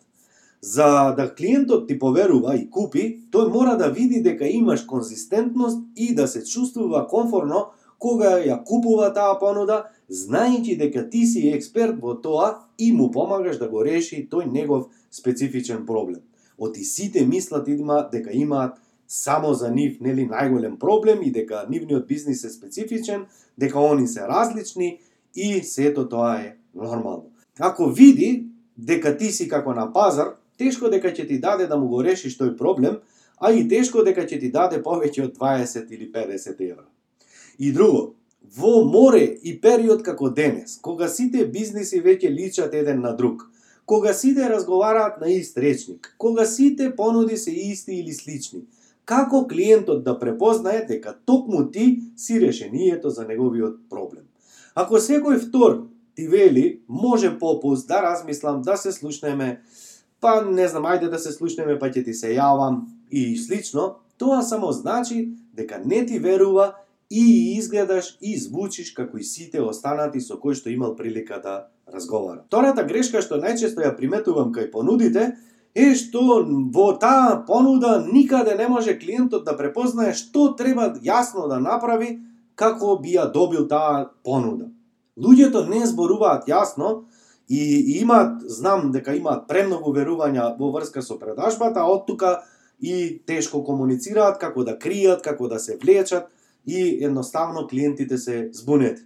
За 0.61 1.13
да 1.17 1.27
клиентот 1.35 1.87
ти 1.87 1.99
поверува 1.99 2.55
и 2.55 2.69
купи, 2.69 3.19
тој 3.29 3.51
мора 3.51 3.75
да 3.77 3.91
види 3.91 4.23
дека 4.23 4.47
имаш 4.47 4.85
конзистентност 4.87 5.83
и 5.95 6.15
да 6.15 6.27
се 6.27 6.43
чувствува 6.43 7.07
комфорно 7.07 7.65
кога 7.99 8.39
ја 8.39 8.63
купува 8.63 9.11
таа 9.13 9.35
понуда 9.39 9.83
знаејќи 10.09 10.77
дека 10.79 11.03
ти 11.09 11.25
си 11.27 11.49
експерт 11.51 11.99
во 12.01 12.15
тоа 12.15 12.63
и 12.77 12.91
му 12.91 13.11
помагаш 13.11 13.59
да 13.59 13.67
го 13.67 13.83
реши 13.83 14.23
тој 14.31 14.47
негов 14.51 14.87
специфичен 15.11 15.85
проблем. 15.85 16.23
Оти 16.63 16.83
сите 16.83 17.25
мислат 17.25 17.67
има 17.67 18.09
дека 18.11 18.29
имаат 18.33 18.77
само 19.07 19.53
за 19.53 19.71
нив 19.71 19.99
нели 20.01 20.23
најголем 20.29 20.77
проблем 20.79 21.23
и 21.23 21.31
дека 21.31 21.65
нивниот 21.69 22.07
бизнис 22.07 22.43
е 22.43 22.49
специфичен, 22.49 23.25
дека 23.59 23.79
они 23.79 24.07
се 24.07 24.27
различни 24.27 24.99
и 25.35 25.63
сето 25.63 26.07
тоа 26.09 26.39
е 26.39 26.55
нормално. 26.75 27.31
Ако 27.59 27.89
види 27.89 28.45
дека 28.77 29.17
ти 29.17 29.31
си 29.31 29.47
како 29.47 29.73
на 29.73 29.91
пазар, 29.93 30.35
тешко 30.57 30.89
дека 30.89 31.11
ќе 31.11 31.27
ти 31.27 31.39
даде 31.39 31.67
да 31.67 31.77
му 31.77 31.87
го 31.91 32.03
решиш 32.03 32.37
тој 32.39 32.55
проблем, 32.57 32.99
а 33.37 33.51
и 33.51 33.67
тешко 33.67 34.03
дека 34.03 34.23
ќе 34.23 34.39
ти 34.39 34.51
даде 34.51 34.79
повеќе 34.83 35.27
од 35.27 35.37
20 35.37 35.91
или 35.91 36.11
50 36.11 36.61
евра. 36.63 36.87
И 37.59 37.73
друго, 37.73 38.15
во 38.57 38.85
море 38.87 39.25
и 39.43 39.59
период 39.61 40.03
како 40.03 40.29
денес, 40.29 40.79
кога 40.81 41.07
сите 41.07 41.45
бизниси 41.45 41.99
веќе 42.01 42.31
личат 42.31 42.73
еден 42.73 43.01
на 43.01 43.11
друг, 43.15 43.49
кога 43.85 44.13
сите 44.13 44.49
разговараат 44.49 45.21
на 45.21 45.29
ист 45.29 45.57
речник, 45.57 46.15
кога 46.17 46.45
сите 46.45 46.95
понуди 46.95 47.37
се 47.37 47.51
исти 47.51 47.91
или 47.91 48.13
слични, 48.13 48.61
како 49.05 49.47
клиентот 49.47 50.03
да 50.03 50.19
препознае 50.19 50.85
дека 50.87 51.15
токму 51.25 51.71
ти 51.71 51.99
си 52.17 52.41
решението 52.41 53.09
за 53.09 53.25
неговиот 53.27 53.89
проблем. 53.89 54.23
Ако 54.75 54.97
секој 54.99 55.39
втор 55.39 55.87
ти 56.15 56.27
вели, 56.27 56.81
може 56.87 57.37
попуст, 57.39 57.87
да 57.87 58.01
размислам, 58.01 58.61
да 58.61 58.77
се 58.77 58.91
слушнеме, 58.91 59.61
па 60.21 60.41
не 60.41 60.67
знам, 60.67 60.85
ајде 60.87 61.09
да 61.09 61.19
се 61.19 61.31
слушнеме, 61.31 61.79
па 61.79 61.91
ќе 61.91 62.05
ти 62.05 62.13
се 62.13 62.31
јавам 62.37 62.87
и 63.11 63.35
слично, 63.37 63.99
тоа 64.17 64.41
само 64.41 64.71
значи 64.71 65.33
дека 65.53 65.81
не 65.85 66.05
ти 66.05 66.19
верува 66.19 66.75
и 67.09 67.57
изгледаш 67.57 68.17
и 68.21 68.37
звучиш 68.39 68.93
како 68.93 69.17
и 69.17 69.23
сите 69.23 69.61
останати 69.61 70.21
со 70.21 70.39
кои 70.39 70.55
што 70.55 70.71
имал 70.71 70.95
прилика 70.95 71.41
да 71.43 71.67
разговара. 71.87 72.43
Втората 72.47 72.83
грешка 72.83 73.21
што 73.21 73.39
најчесто 73.41 73.83
ја 73.83 73.95
приметувам 73.97 74.53
кај 74.53 74.71
понудите 74.71 75.33
е 75.75 75.93
што 75.97 76.43
во 76.45 76.91
таа 77.01 77.43
понуда 77.47 78.03
никаде 78.05 78.55
не 78.55 78.67
може 78.67 78.97
клиентот 78.99 79.45
да 79.45 79.57
препознае 79.57 80.13
што 80.13 80.53
треба 80.57 80.93
јасно 81.01 81.47
да 81.49 81.59
направи 81.59 82.19
како 82.55 82.97
би 83.01 83.17
ја 83.17 83.31
добил 83.31 83.67
таа 83.67 84.11
понуда. 84.23 84.69
Луѓето 85.17 85.67
не 85.69 85.85
зборуваат 85.85 86.47
јасно 86.47 87.03
и 87.49 87.99
имаат, 87.99 88.41
знам 88.47 88.91
дека 88.91 89.15
имаат 89.15 89.47
премногу 89.47 89.93
верувања 89.93 90.53
во 90.57 90.71
врска 90.71 91.01
со 91.01 91.19
продажбата, 91.19 91.81
а 91.81 91.89
од 91.91 92.07
тука 92.07 92.43
и 92.79 93.21
тешко 93.27 93.63
комуницираат 93.63 94.39
како 94.39 94.63
да 94.63 94.77
кријат, 94.77 95.21
како 95.21 95.47
да 95.47 95.59
се 95.59 95.77
влечат, 95.77 96.29
и 96.65 97.03
едноставно 97.03 97.67
клиентите 97.67 98.17
се 98.17 98.49
збунети. 98.53 99.03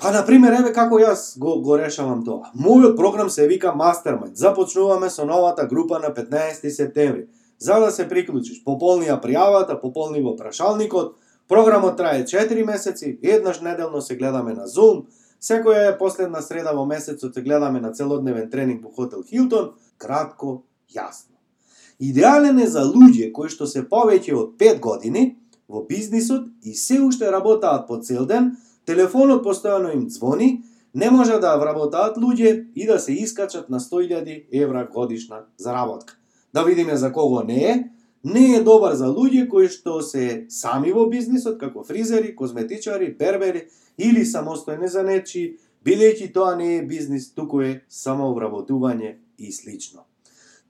Па, 0.00 0.10
на 0.12 0.22
пример, 0.24 0.54
еве 0.56 0.70
како 0.72 0.96
јас 0.96 1.34
го, 1.36 1.58
го 1.60 1.74
решавам 1.76 2.22
тоа. 2.24 2.48
Мојот 2.56 2.94
програм 2.96 3.28
се 3.28 3.44
вика 3.48 3.74
Mastermind. 3.76 4.32
Започнуваме 4.34 5.10
со 5.10 5.26
новата 5.28 5.66
група 5.68 5.98
на 6.00 6.08
15 6.16 6.70
септември. 6.70 7.26
За 7.58 7.76
да 7.80 7.90
се 7.90 8.06
приклучиш, 8.08 8.62
пополни 8.64 9.10
ја 9.10 9.18
пријавата, 9.20 9.76
пополни 9.80 10.22
во 10.24 10.32
прашалникот. 10.36 11.18
Програмот 11.48 11.98
трае 11.98 12.24
4 12.24 12.64
месеци, 12.64 13.18
еднаш 13.22 13.60
неделно 13.60 14.00
се 14.00 14.16
гледаме 14.16 14.54
на 14.54 14.64
Zoom, 14.64 15.04
секоја 15.36 15.90
е 15.90 15.98
последна 15.98 16.40
среда 16.40 16.72
во 16.72 16.86
месецот 16.86 17.34
се 17.34 17.42
гледаме 17.42 17.80
на 17.80 17.92
целодневен 17.92 18.48
тренинг 18.50 18.84
во 18.84 18.94
Хотел 18.96 19.22
Хилтон, 19.22 19.74
кратко, 19.98 20.62
јасно. 20.88 21.36
Идеален 22.00 22.58
е 22.58 22.66
за 22.66 22.88
луѓе 22.88 23.32
кои 23.32 23.52
што 23.52 23.66
се 23.66 23.84
повеќе 23.84 24.32
од 24.32 24.56
5 24.56 24.80
години, 24.80 25.36
во 25.68 25.84
бизнисот 25.84 26.48
и 26.64 26.72
се 26.74 27.02
уште 27.04 27.28
работаат 27.30 27.86
по 27.86 28.00
цел 28.00 28.24
ден, 28.24 28.56
телефонот 28.90 29.44
постојано 29.46 29.94
им 29.94 30.08
звони, 30.10 30.62
не 30.94 31.10
може 31.10 31.38
да 31.38 31.54
вработаат 31.60 32.18
луѓе 32.18 32.66
и 32.74 32.86
да 32.86 32.98
се 32.98 33.12
искачат 33.12 33.70
на 33.70 33.80
100.000 33.80 34.46
евра 34.52 34.88
годишна 34.92 35.44
заработка. 35.58 36.16
Да 36.54 36.64
видиме 36.64 36.96
за 36.96 37.12
кого 37.12 37.42
не 37.42 37.62
е, 37.64 37.84
не 38.24 38.56
е 38.56 38.62
добар 38.62 38.94
за 38.94 39.06
луѓе 39.06 39.48
кои 39.48 39.68
што 39.68 40.00
се 40.02 40.46
сами 40.50 40.92
во 40.92 41.06
бизнисот, 41.08 41.60
како 41.60 41.84
фризери, 41.86 42.34
козметичари, 42.34 43.14
бербери 43.18 43.68
или 43.98 44.26
самостојни 44.26 44.90
занечи, 44.90 45.56
бидејќи 45.86 46.32
тоа 46.34 46.56
не 46.56 46.76
е 46.78 46.86
бизнис, 46.86 47.30
туку 47.34 47.62
е 47.62 47.82
само 47.88 48.34
вработување 48.34 49.14
и 49.38 49.52
слично. 49.52 50.04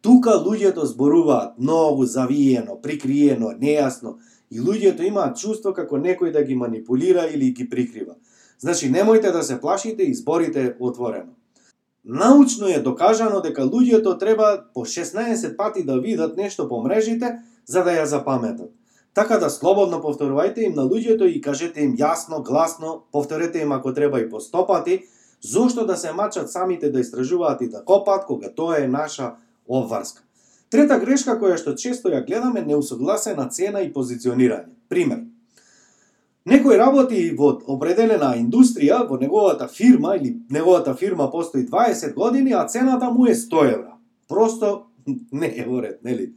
Тука 0.00 0.36
луѓето 0.40 0.84
зборуваат 0.84 1.58
многу 1.58 2.04
завиено, 2.04 2.76
прикриено, 2.80 3.50
нејасно, 3.56 4.18
И 4.50 4.60
луѓето 4.60 5.06
имаат 5.06 5.38
чувство 5.38 5.72
како 5.72 5.96
некој 5.96 6.32
да 6.32 6.42
ги 6.42 6.54
манипулира 6.54 7.28
или 7.30 7.52
ги 7.52 7.68
прикрива. 7.70 8.16
Значи, 8.58 8.90
немојте 8.90 9.32
да 9.32 9.42
се 9.42 9.60
плашите 9.60 10.02
и 10.02 10.14
зборите 10.14 10.74
отворено. 10.80 11.32
Научно 12.04 12.68
е 12.68 12.80
докажано 12.80 13.40
дека 13.40 13.62
луѓето 13.62 14.18
треба 14.18 14.64
по 14.74 14.84
16 14.84 15.56
пати 15.56 15.84
да 15.84 16.00
видат 16.00 16.36
нешто 16.36 16.68
по 16.68 16.82
мрежите 16.82 17.38
за 17.66 17.84
да 17.84 17.90
ја 17.90 18.04
запаметат. 18.04 18.70
Така 19.14 19.38
да 19.38 19.50
слободно 19.50 19.98
повторувајте 20.02 20.66
им 20.66 20.74
на 20.74 20.82
луѓето 20.82 21.26
и 21.26 21.40
кажете 21.40 21.82
им 21.82 21.96
јасно, 21.96 22.42
гласно, 22.42 23.04
повторете 23.12 23.60
им 23.60 23.72
ако 23.72 23.94
треба 23.94 24.20
и 24.20 24.28
по 24.30 24.40
100 24.40 24.66
пати, 24.66 25.02
зошто 25.40 25.86
да 25.86 25.96
се 25.96 26.12
мачат 26.12 26.50
самите 26.50 26.90
да 26.90 27.00
истражуваат 27.00 27.60
и 27.60 27.68
да 27.68 27.84
копат 27.84 28.24
кога 28.26 28.48
тоа 28.54 28.78
е 28.78 28.88
наша 28.88 29.34
обврска. 29.68 30.22
Трета 30.70 31.00
грешка 31.02 31.34
која 31.34 31.56
што 31.58 31.74
често 31.74 32.12
ја 32.12 32.22
гледаме 32.26 32.62
неусогласена 32.62 33.48
цена 33.50 33.82
и 33.82 33.90
позиционирање. 33.92 34.76
Пример. 34.88 35.24
Некој 36.46 36.78
работи 36.78 37.24
во 37.36 37.50
определена 37.74 38.30
индустрија, 38.38 39.02
во 39.08 39.18
неговата 39.20 39.66
фирма 39.68 40.14
или 40.16 40.36
неговата 40.48 40.94
фирма 40.94 41.28
постои 41.30 41.66
20 41.66 42.14
години, 42.14 42.52
а 42.52 42.64
цената 42.66 43.10
му 43.10 43.26
е 43.26 43.34
100 43.34 43.64
евра. 43.74 43.96
Просто 44.28 44.86
не 45.32 45.52
е 45.58 45.66
во 45.66 45.82
ред, 45.82 46.04
нели? 46.04 46.32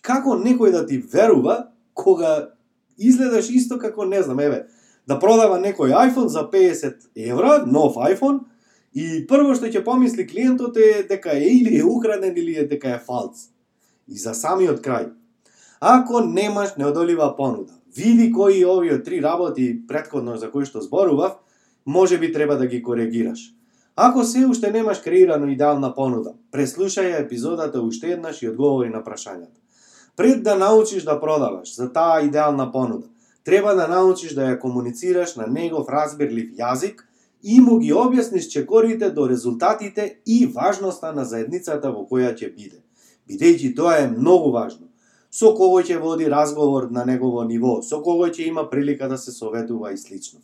Како 0.00 0.38
некој 0.38 0.70
да 0.72 0.86
ти 0.86 1.02
верува 1.02 1.66
кога 1.94 2.54
изгледаш 2.96 3.50
исто 3.50 3.78
како, 3.78 4.06
не 4.06 4.22
знам, 4.22 4.40
еве, 4.40 4.68
да 5.08 5.18
продава 5.18 5.58
некој 5.58 5.90
iPhone 6.06 6.30
за 6.30 6.46
50 6.46 7.10
евра, 7.16 7.64
нов 7.66 7.98
iPhone, 7.98 8.46
и 8.92 9.26
прво 9.26 9.54
што 9.54 9.70
ќе 9.70 9.84
помисли 9.84 10.26
клиентот 10.26 10.76
е 10.76 11.06
дека 11.08 11.36
е 11.36 11.46
или 11.46 11.78
е 11.78 11.84
украден 11.84 12.36
или 12.36 12.56
е 12.58 12.66
дека 12.66 12.96
е 12.96 13.02
фалц. 13.06 13.48
И 14.08 14.18
за 14.18 14.34
самиот 14.34 14.82
крај, 14.82 15.12
ако 15.80 16.20
немаш 16.20 16.74
неодолива 16.76 17.34
понуда, 17.36 17.72
види 17.96 18.32
кои 18.32 18.64
овие 18.64 19.02
три 19.02 19.22
работи 19.22 19.80
предходно 19.88 20.36
за 20.36 20.50
кои 20.50 20.66
што 20.66 20.80
зборував, 20.80 21.38
може 21.86 22.18
би 22.18 22.32
треба 22.32 22.56
да 22.56 22.66
ги 22.66 22.82
коригираш. 22.82 23.54
Ако 23.96 24.24
се 24.24 24.46
уште 24.46 24.70
немаш 24.70 25.00
креирано 25.00 25.46
идеална 25.46 25.94
понуда, 25.94 26.34
преслушај 26.52 27.20
епизодата 27.20 27.82
уште 27.82 28.12
еднаш 28.14 28.42
и 28.42 28.48
одговори 28.48 28.88
на 28.88 29.02
прашањата. 29.04 29.58
Пред 30.16 30.42
да 30.42 30.56
научиш 30.56 31.02
да 31.02 31.20
продаваш 31.20 31.74
за 31.76 31.92
таа 31.92 32.22
идеална 32.22 32.72
понуда, 32.72 33.06
треба 33.44 33.74
да 33.74 33.88
научиш 33.88 34.34
да 34.34 34.50
ја 34.50 34.58
комуницираш 34.58 35.36
на 35.36 35.46
негов 35.46 35.88
разбирлив 35.88 36.54
јазик 36.58 37.06
и 37.42 37.60
му 37.60 37.78
ги 37.78 37.92
објасниш 37.92 38.48
чекорите 38.52 39.10
до 39.10 39.28
резултатите 39.28 40.20
и 40.26 40.46
важноста 40.46 41.12
на 41.12 41.24
заедницата 41.24 41.92
во 41.92 42.06
која 42.10 42.34
ќе 42.36 42.54
биде. 42.54 42.82
Бидејќи 43.28 43.74
тоа 43.76 43.96
е 44.02 44.10
многу 44.10 44.50
важно. 44.52 44.88
Со 45.30 45.54
кого 45.54 45.80
ќе 45.80 46.00
води 46.02 46.26
разговор 46.28 46.88
на 46.90 47.04
негово 47.04 47.44
ниво, 47.44 47.80
со 47.82 48.02
кого 48.02 48.26
ќе 48.26 48.48
има 48.48 48.68
прилика 48.70 49.08
да 49.08 49.18
се 49.18 49.32
советува 49.32 49.92
и 49.92 49.98
слично. 49.98 50.40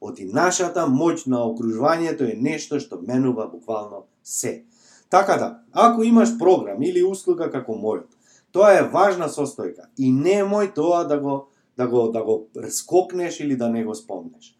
Оти 0.00 0.24
нашата 0.24 0.86
моќ 0.88 1.26
на 1.28 1.44
окружувањето 1.44 2.24
е 2.24 2.38
нешто 2.40 2.80
што 2.80 3.02
менува 3.02 3.46
буквално 3.52 4.06
се. 4.24 4.64
Така 5.10 5.36
да, 5.36 5.62
ако 5.72 6.02
имаш 6.02 6.38
програм 6.38 6.82
или 6.82 7.02
услуга 7.02 7.50
како 7.50 7.76
мојот, 7.76 8.08
тоа 8.52 8.72
е 8.78 8.88
важна 8.88 9.28
состојка 9.28 9.90
и 9.98 10.10
немој 10.10 10.72
тоа 10.74 11.04
да 11.04 11.18
го 11.18 11.48
да 11.76 11.86
го 11.86 12.08
да 12.08 12.24
го 12.24 12.46
скокнеш 12.68 13.40
или 13.40 13.56
да 13.56 13.68
не 13.68 13.84
го 13.84 13.94
спомнеш. 13.94 14.56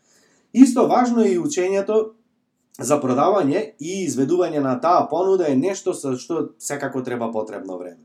Исто 0.52 0.86
важно 0.88 1.22
е 1.22 1.34
и 1.34 1.38
учењето 1.38 2.12
за 2.78 2.96
продавање 3.00 3.74
и 3.78 4.06
изведување 4.06 4.62
на 4.64 4.78
таа 4.80 5.06
понуда 5.10 5.50
е 5.50 5.56
нешто 5.56 5.94
со 5.94 6.16
што 6.16 6.50
секако 6.58 7.02
треба 7.02 7.30
потребно 7.32 7.78
време. 7.78 8.02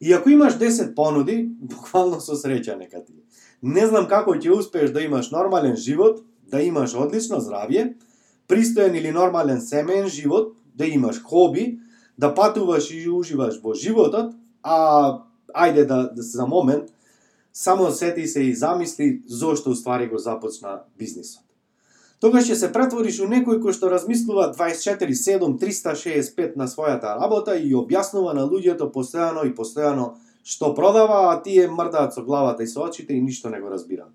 И 0.00 0.12
ако 0.12 0.30
имаш 0.30 0.54
10 0.58 0.94
понуди, 0.94 1.48
буквално 1.60 2.20
со 2.20 2.34
среќа 2.34 2.78
нека 2.78 3.04
ти. 3.04 3.12
Не 3.62 3.86
знам 3.86 4.08
како 4.08 4.34
ќе 4.34 4.52
успееш 4.52 4.90
да 4.90 5.02
имаш 5.02 5.30
нормален 5.30 5.76
живот, 5.76 6.24
да 6.50 6.62
имаш 6.62 6.94
одлично 6.94 7.40
здравје, 7.40 7.94
пристоен 8.48 8.94
или 8.94 9.10
нормален 9.10 9.60
семеен 9.60 10.08
живот, 10.08 10.56
да 10.74 10.86
имаш 10.86 11.22
хоби, 11.22 11.78
да 12.18 12.34
патуваш 12.34 12.90
и 12.90 13.08
уживаш 13.10 13.60
во 13.62 13.74
животот, 13.74 14.34
а 14.62 15.24
ајде 15.54 15.86
да, 15.86 16.10
да 16.12 16.22
за 16.22 16.46
момент 16.46 16.90
само 17.52 17.90
сети 17.90 18.26
се 18.26 18.42
и 18.42 18.54
замисли 18.54 19.22
зошто 19.26 19.70
уствари 19.70 20.08
го 20.08 20.18
започна 20.18 20.82
бизнисот. 20.98 21.43
Тогаш 22.20 22.48
ќе 22.48 22.54
се 22.54 22.72
претвориш 22.72 23.20
у 23.20 23.28
некој 23.28 23.60
кој 23.62 23.74
што 23.76 23.90
размислува 23.92 24.52
24/7 24.54 25.58
365 25.60 26.56
на 26.56 26.66
својата 26.66 27.16
работа 27.20 27.56
и 27.56 27.74
објаснува 27.74 28.34
на 28.34 28.44
луѓето 28.46 28.90
постојано 28.92 29.46
и 29.46 29.54
постојано 29.54 30.14
што 30.44 30.74
продава, 30.74 31.32
а 31.32 31.42
тие 31.42 31.68
мрдаат 31.68 32.14
со 32.14 32.22
главата 32.22 32.62
и 32.62 32.66
со 32.66 32.84
очите 32.84 33.14
и 33.14 33.22
ништо 33.22 33.50
не 33.50 33.60
го 33.60 33.68
разбираат. 33.70 34.12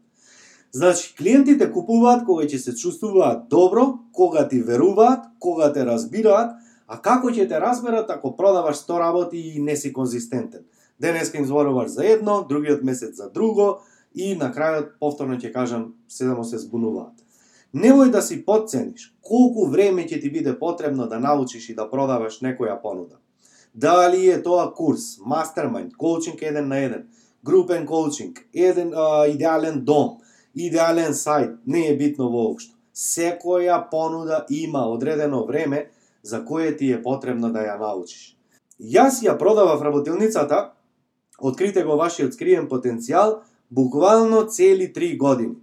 Значи, 0.71 1.15
клиентите 1.17 1.71
купуваат 1.71 2.25
кога 2.25 2.43
ќе 2.45 2.57
се 2.57 2.75
чувствуваат 2.75 3.47
добро, 3.49 3.99
кога 4.13 4.47
ти 4.47 4.61
веруваат, 4.61 5.25
кога 5.39 5.73
те 5.73 5.85
разбираат, 5.85 6.51
а 6.87 7.01
како 7.01 7.29
ќе 7.29 7.47
те 7.49 7.59
разберат 7.59 8.09
ако 8.09 8.35
продаваш 8.37 8.77
100 8.85 8.99
работи 8.99 9.37
и 9.37 9.61
не 9.61 9.75
си 9.75 9.93
конзистентен. 9.93 10.65
Денеска 10.99 11.37
им 11.37 11.45
зборуваш 11.45 11.89
за 11.89 12.05
едно, 12.05 12.45
другиот 12.49 12.83
месец 12.83 13.15
за 13.15 13.29
друго 13.29 13.79
и 14.13 14.35
на 14.35 14.53
крајот 14.53 14.99
повторно 14.99 15.37
ќе 15.37 15.53
кажам, 15.53 15.93
седамо 16.07 16.43
се 16.43 16.57
збунуваат. 16.57 17.28
Немој 17.73 18.09
да 18.09 18.21
си 18.25 18.39
подцениш 18.45 19.11
колку 19.21 19.67
време 19.69 20.01
ќе 20.09 20.17
ти 20.21 20.29
биде 20.33 20.55
потребно 20.57 21.05
да 21.07 21.19
научиш 21.21 21.67
и 21.69 21.75
да 21.77 21.85
продаваш 21.89 22.39
некоја 22.41 22.81
понуда. 22.81 23.19
Дали 23.75 24.25
е 24.29 24.41
тоа 24.41 24.71
курс, 24.73 25.19
мастермајнд, 25.21 25.93
коучинг 25.93 26.41
еден 26.41 26.67
на 26.67 26.79
еден, 26.81 27.05
групен 27.45 27.85
коучинг, 27.85 28.41
еден 28.53 28.89
а, 28.95 29.27
идеален 29.27 29.85
дом, 29.85 30.17
идеален 30.55 31.13
сајт, 31.13 31.59
не 31.67 31.85
е 31.87 31.97
битно 31.97 32.31
воопшто. 32.33 32.73
Секоја 32.95 33.85
понуда 33.91 34.45
има 34.49 34.89
одредено 34.89 35.45
време 35.45 35.91
за 36.23 36.45
кое 36.45 36.75
ти 36.75 36.91
е 36.91 37.03
потребно 37.03 37.53
да 37.53 37.61
ја 37.69 37.77
научиш. 37.77 38.35
Јас 38.81 39.21
ја 39.21 39.37
продавав 39.37 39.81
работилницата, 39.81 40.71
открите 41.39 41.83
го 41.83 42.01
вашиот 42.01 42.33
скриен 42.33 42.65
потенцијал, 42.65 43.41
буквално 43.69 44.47
цели 44.47 44.89
3 44.93 45.17
години. 45.17 45.55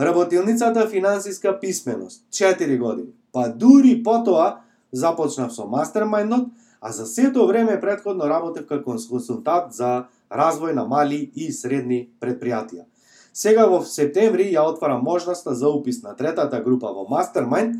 Работилницата 0.00 0.88
финансиска 0.88 1.60
писменост 1.60 2.24
4 2.32 2.78
години. 2.78 3.08
Па 3.32 3.48
дури 3.48 4.02
потоа 4.02 4.60
започнав 4.92 5.52
со 5.54 5.62
мастермајндот, 5.70 6.48
а 6.80 6.92
за 6.92 7.06
сето 7.06 7.46
време 7.46 7.80
предходно 7.80 8.26
работев 8.26 8.66
како 8.66 8.94
консултант 8.94 9.72
за 9.72 10.06
развој 10.30 10.74
на 10.74 10.84
мали 10.84 11.30
и 11.34 11.52
средни 11.52 12.08
предпријатија. 12.20 12.84
Сега 13.32 13.66
во 13.70 13.82
септември 13.86 14.50
ја 14.50 14.66
отварам 14.66 15.02
можноста 15.02 15.54
за 15.54 15.70
упис 15.70 16.02
на 16.02 16.16
третата 16.16 16.60
група 16.60 16.90
во 16.90 17.06
Mastermind, 17.06 17.78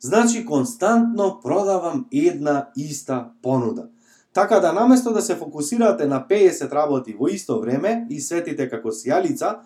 значи 0.00 0.44
константно 0.44 1.40
продавам 1.42 2.06
една 2.12 2.68
иста 2.76 3.28
понуда. 3.42 3.88
Така 4.32 4.60
да 4.60 4.72
наместо 4.72 5.12
да 5.12 5.20
се 5.20 5.34
фокусирате 5.34 6.06
на 6.06 6.24
50 6.30 6.72
работи 6.72 7.16
во 7.20 7.28
исто 7.28 7.60
време 7.60 8.06
и 8.10 8.20
светите 8.20 8.68
како 8.70 8.88
сијалица, 8.88 9.58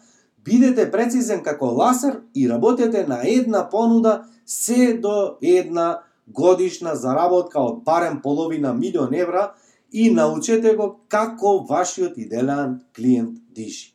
бидете 0.45 0.91
прецизен 0.91 1.43
како 1.43 1.67
ласер 1.67 2.21
и 2.35 2.49
работете 2.49 3.07
на 3.09 3.21
една 3.25 3.69
понуда 3.71 4.25
се 4.47 4.95
до 4.95 5.37
една 5.43 6.01
годишна 6.29 6.95
заработка 6.97 7.61
од 7.61 7.83
барем 7.85 8.21
половина 8.23 8.75
милион 8.75 9.15
евра 9.15 9.53
и 9.93 10.11
научете 10.11 10.75
го 10.77 11.01
како 11.09 11.59
вашиот 11.69 12.19
идеален 12.19 12.81
клиент 12.97 13.39
диши. 13.55 13.95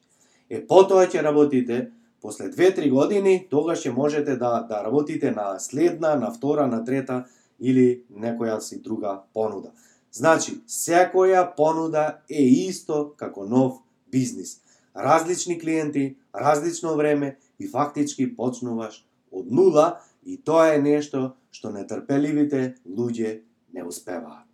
Е, 0.50 0.62
потоа 0.66 1.06
ќе 1.06 1.22
работите, 1.24 1.92
после 2.22 2.50
2-3 2.50 2.90
години, 2.90 3.48
тогаш 3.50 3.86
ќе 3.86 3.94
можете 3.94 4.36
да, 4.36 4.66
да 4.70 4.84
работите 4.84 5.32
на 5.32 5.60
следна, 5.60 6.16
на 6.16 6.32
втора, 6.32 6.68
на 6.68 6.84
трета 6.86 7.26
или 7.60 8.04
некоја 8.10 8.60
си 8.60 8.82
друга 8.82 9.22
понуда. 9.34 9.72
Значи, 10.12 10.62
секоја 10.68 11.44
понуда 11.58 12.22
е 12.30 12.42
исто 12.42 13.14
како 13.18 13.46
нов 13.46 13.82
бизнис. 14.12 14.62
Различни 15.00 15.60
клиенти, 15.60 16.18
различно 16.36 16.96
време 16.96 17.38
и 17.60 17.68
фактички 17.68 18.36
почнуваш 18.36 19.06
од 19.32 19.48
нула 19.52 20.02
и 20.26 20.36
тоа 20.36 20.74
е 20.76 20.82
нешто 20.84 21.36
што 21.56 21.72
нетрпеливите 21.72 22.76
луѓе 22.84 23.40
не 23.74 23.84
успеваат. 23.84 24.50